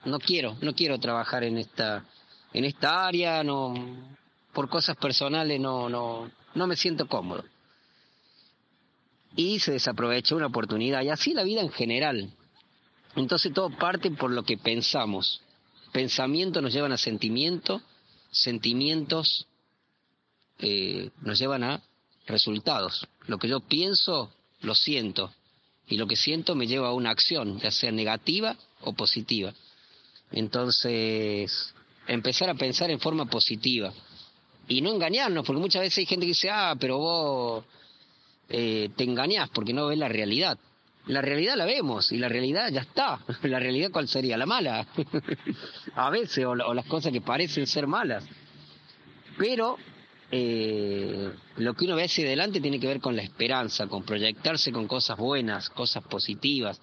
no 0.06 0.20
quiero, 0.20 0.58
no 0.62 0.74
quiero 0.74 1.00
trabajar 1.00 1.44
en 1.44 1.58
esta, 1.58 2.06
en 2.54 2.66
esta 2.66 3.08
área, 3.08 3.44
no, 3.44 3.74
por 4.54 4.70
cosas 4.70 4.98
personales 4.98 5.60
no, 5.60 5.90
no, 5.90 6.32
no 6.56 6.68
me 6.68 6.76
siento 6.76 7.08
cómodo. 7.08 7.44
Y 9.36 9.60
se 9.60 9.72
desaprovechó 9.72 10.36
una 10.36 10.48
oportunidad, 10.48 11.04
y 11.04 11.10
así 11.10 11.34
la 11.34 11.44
vida 11.44 11.62
en 11.62 11.72
general. 11.72 12.32
Entonces 13.16 13.54
todo 13.54 13.70
parte 13.70 14.12
por 14.12 14.32
lo 14.32 14.44
que 14.44 14.58
pensamos. 14.58 15.42
Pensamientos 15.92 16.62
nos 16.62 16.74
llevan 16.74 16.92
a 16.92 16.98
sentimientos, 16.98 17.82
sentimientos 18.32 19.48
eh, 20.60 21.10
nos 21.22 21.40
llevan 21.40 21.64
a 21.64 21.82
resultados. 22.28 23.08
Lo 23.28 23.38
que 23.38 23.48
yo 23.48 23.62
pienso, 23.62 24.34
lo 24.62 24.76
siento. 24.76 25.34
Y 25.88 25.98
lo 25.98 26.08
que 26.08 26.16
siento 26.16 26.56
me 26.56 26.68
lleva 26.68 26.90
a 26.90 26.94
una 26.94 27.10
acción, 27.10 27.60
ya 27.60 27.72
sea 27.72 27.92
negativa 27.92 28.56
o 28.82 28.94
positiva. 28.94 29.54
Entonces, 30.32 31.74
empezar 32.08 32.50
a 32.50 32.56
pensar 32.56 32.90
en 32.90 33.00
forma 33.00 33.26
positiva. 33.26 33.94
Y 34.68 34.82
no 34.82 34.92
engañarnos, 34.92 35.46
porque 35.46 35.60
muchas 35.60 35.82
veces 35.82 36.00
hay 36.00 36.06
gente 36.06 36.26
que 36.26 36.32
dice, 36.32 36.50
ah, 36.50 36.76
pero 36.80 36.98
vos 36.98 37.66
eh, 38.50 38.90
te 38.96 39.04
engañás 39.04 39.50
porque 39.50 39.74
no 39.74 39.88
ves 39.88 39.98
la 39.98 40.08
realidad. 40.08 40.58
La 41.08 41.22
realidad 41.22 41.56
la 41.56 41.66
vemos 41.66 42.12
y 42.12 42.18
la 42.18 42.30
realidad 42.30 42.70
ya 42.72 42.82
está. 42.82 43.20
La 43.44 43.60
realidad 43.60 43.90
cuál 43.92 44.08
sería? 44.08 44.38
La 44.38 44.46
mala. 44.46 44.86
a 45.96 46.10
veces, 46.12 46.46
o, 46.46 46.56
las 46.56 46.86
cosas 46.86 47.12
que 47.12 47.22
parecen 47.22 47.66
ser 47.66 47.88
malas. 47.88 48.24
Pero 49.38 49.78
eh, 50.30 51.32
lo 51.58 51.74
que 51.74 51.86
uno 51.86 51.96
ve 51.96 52.04
hacia 52.04 52.26
adelante 52.26 52.62
tiene 52.62 52.80
que 52.80 52.88
ver 52.88 53.02
con 53.02 53.16
la 53.16 53.24
esperanza, 53.24 53.88
con 53.88 54.04
proyectarse 54.04 54.72
con 54.72 54.88
cosas 54.88 55.18
buenas, 55.18 55.70
cosas 55.72 56.04
positivas, 56.04 56.80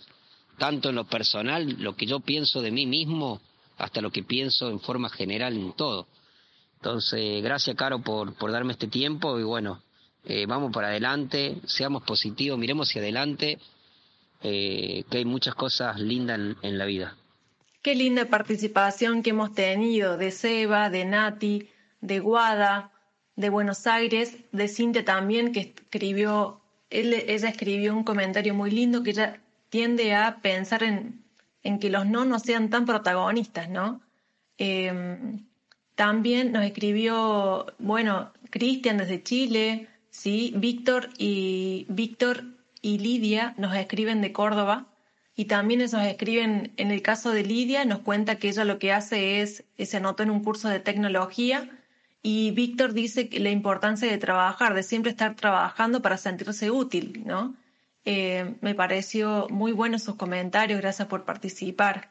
tanto 0.59 0.91
en 0.91 0.97
lo 0.97 1.05
personal, 1.05 1.77
lo 1.79 1.97
que 1.97 2.07
yo 2.07 2.21
pienso 2.21 2.61
de 2.61 2.71
mí 2.71 2.87
mismo, 2.87 3.41
hasta 3.79 4.01
lo 4.01 4.11
que 4.11 4.23
pienso 4.23 4.69
en 4.71 4.81
forma 4.81 5.09
general 5.09 5.57
en 5.57 5.73
todo. 5.73 6.07
Entonces, 6.77 7.43
gracias 7.43 7.77
Caro 7.77 8.01
por, 8.01 8.35
por 8.35 8.53
darme 8.53 8.73
este 8.73 8.89
tiempo 8.89 9.39
y 9.39 9.43
bueno, 9.43 9.83
eh, 10.25 10.47
vamos 10.47 10.73
para 10.73 10.89
adelante, 10.89 11.57
seamos 11.67 12.03
positivos, 12.03 12.59
miremos 12.59 12.89
hacia 12.89 13.01
adelante, 13.01 13.59
eh, 14.43 15.05
que 15.11 15.19
hay 15.19 15.25
muchas 15.25 15.55
cosas 15.55 15.99
lindas 15.99 16.39
en, 16.63 16.79
la 16.79 16.85
vida. 16.85 17.17
Qué 17.83 17.95
linda 17.95 18.27
participación 18.27 19.23
que 19.23 19.31
hemos 19.31 19.55
tenido 19.55 20.17
de 20.17 20.31
Seba, 20.31 20.91
de 20.91 21.05
Nati, 21.05 21.69
de 22.01 22.21
Guada, 22.21 22.93
de 23.37 23.49
Buenos 23.49 23.87
Aires, 23.87 24.37
de 24.53 24.69
Cintia 24.69 25.05
también, 25.05 25.53
que 25.53 25.61
escribió, 25.61 26.61
él, 26.91 27.15
ella 27.15 27.49
escribió 27.49 27.95
un 27.95 28.05
comentario 28.05 28.55
muy 28.55 28.71
lindo 28.71 29.03
que 29.03 29.11
ella 29.11 29.41
tiende 29.71 30.15
a 30.15 30.41
pensar 30.41 30.83
en, 30.83 31.25
en 31.63 31.79
que 31.79 31.91
los 31.91 32.07
no 32.07 32.25
no 32.25 32.39
sean 32.39 32.71
tan 32.71 32.87
protagonistas, 32.87 33.69
¿no? 33.69 34.01
Em, 34.57 35.47
también 35.95 36.53
nos 36.53 36.65
escribió, 36.65 37.67
bueno, 37.79 38.33
Cristian 38.51 38.99
desde 38.99 39.23
Chile, 39.23 39.89
sí, 40.11 40.53
Víctor 40.57 41.11
y 41.19 41.87
Víctor 41.89 42.45
y 42.83 42.99
Lidia 42.99 43.55
nos 43.59 43.75
escriben 43.77 44.21
de 44.21 44.33
Córdoba 44.33 44.87
y 45.35 45.47
también 45.47 45.81
nos 45.81 45.95
escriben, 45.95 46.73
en 46.77 46.91
el 46.91 47.03
caso 47.03 47.31
de 47.31 47.45
Lidia, 47.45 47.85
nos 47.85 48.01
cuenta 48.01 48.37
que 48.37 48.49
ella 48.49 48.65
lo 48.65 48.79
que 48.79 48.93
hace 48.93 49.41
es, 49.41 49.65
se 49.79 49.97
anotó 49.97 50.23
en 50.23 50.31
un 50.31 50.43
curso 50.43 50.69
de 50.69 50.81
tecnología 50.81 51.71
y 52.23 52.51
Víctor 52.51 52.93
dice 52.93 53.29
que 53.29 53.41
la 53.41 53.51
importancia 53.51 54.11
de 54.11 54.19
trabajar, 54.19 54.75
de 54.75 54.83
siempre 54.83 55.11
estar 55.13 55.37
trabajando 55.37 56.03
para 56.03 56.17
sentirse 56.17 56.71
útil, 56.71 57.23
¿no? 57.25 57.55
Eh, 58.11 58.55
me 58.63 58.75
pareció 58.75 59.49
muy 59.51 59.73
bueno 59.73 59.99
sus 59.99 60.15
comentarios, 60.15 60.81
gracias 60.81 61.09
por 61.09 61.27
participar. 61.27 62.11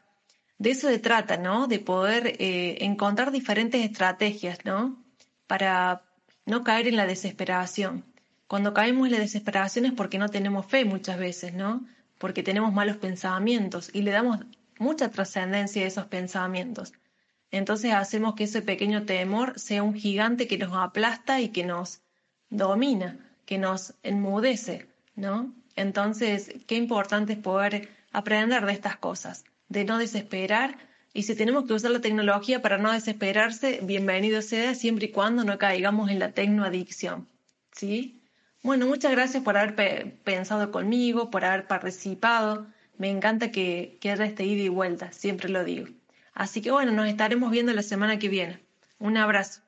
De 0.56 0.70
eso 0.70 0.86
se 0.86 1.00
trata, 1.00 1.38
¿no? 1.38 1.66
De 1.66 1.80
poder 1.80 2.36
eh, 2.38 2.84
encontrar 2.84 3.32
diferentes 3.32 3.84
estrategias, 3.84 4.64
¿no? 4.64 5.04
Para 5.48 6.02
no 6.46 6.62
caer 6.62 6.86
en 6.86 6.94
la 6.94 7.04
desesperación. 7.04 8.04
Cuando 8.46 8.74
caemos 8.74 9.06
en 9.08 9.14
la 9.14 9.18
desesperación 9.18 9.86
es 9.86 9.92
porque 9.92 10.18
no 10.18 10.28
tenemos 10.28 10.66
fe 10.66 10.84
muchas 10.84 11.18
veces, 11.18 11.52
¿no? 11.52 11.84
Porque 12.18 12.44
tenemos 12.44 12.72
malos 12.72 12.98
pensamientos 12.98 13.90
y 13.92 14.02
le 14.02 14.12
damos 14.12 14.38
mucha 14.78 15.10
trascendencia 15.10 15.82
a 15.82 15.88
esos 15.88 16.06
pensamientos. 16.06 16.92
Entonces 17.50 17.92
hacemos 17.92 18.36
que 18.36 18.44
ese 18.44 18.62
pequeño 18.62 19.04
temor 19.04 19.58
sea 19.58 19.82
un 19.82 19.94
gigante 19.94 20.46
que 20.46 20.58
nos 20.58 20.74
aplasta 20.74 21.40
y 21.40 21.48
que 21.48 21.64
nos 21.64 22.02
domina, 22.50 23.18
que 23.46 23.58
nos 23.58 23.94
enmudece, 24.04 24.86
¿no? 25.16 25.52
Entonces, 25.78 26.52
qué 26.66 26.74
importante 26.74 27.34
es 27.34 27.38
poder 27.38 27.88
aprender 28.10 28.66
de 28.66 28.72
estas 28.72 28.96
cosas, 28.96 29.44
de 29.68 29.84
no 29.84 29.98
desesperar. 29.98 30.76
Y 31.14 31.22
si 31.22 31.36
tenemos 31.36 31.66
que 31.66 31.74
usar 31.74 31.92
la 31.92 32.00
tecnología 32.00 32.60
para 32.60 32.78
no 32.78 32.90
desesperarse, 32.90 33.78
bienvenido 33.84 34.42
sea 34.42 34.74
siempre 34.74 35.06
y 35.06 35.12
cuando 35.12 35.44
no 35.44 35.56
caigamos 35.56 36.10
en 36.10 36.18
la 36.18 36.32
tecnoadicción. 36.32 37.28
¿Sí? 37.70 38.20
Bueno, 38.64 38.88
muchas 38.88 39.12
gracias 39.12 39.44
por 39.44 39.56
haber 39.56 40.16
pensado 40.24 40.72
conmigo, 40.72 41.30
por 41.30 41.44
haber 41.44 41.68
participado. 41.68 42.66
Me 42.96 43.08
encanta 43.08 43.52
que, 43.52 43.98
que 44.00 44.10
haya 44.10 44.24
este 44.24 44.44
ida 44.46 44.64
y 44.64 44.68
vuelta, 44.68 45.12
siempre 45.12 45.48
lo 45.48 45.62
digo. 45.62 45.86
Así 46.34 46.60
que 46.60 46.72
bueno, 46.72 46.90
nos 46.90 47.06
estaremos 47.06 47.52
viendo 47.52 47.72
la 47.72 47.82
semana 47.82 48.18
que 48.18 48.28
viene. 48.28 48.58
Un 48.98 49.16
abrazo. 49.16 49.60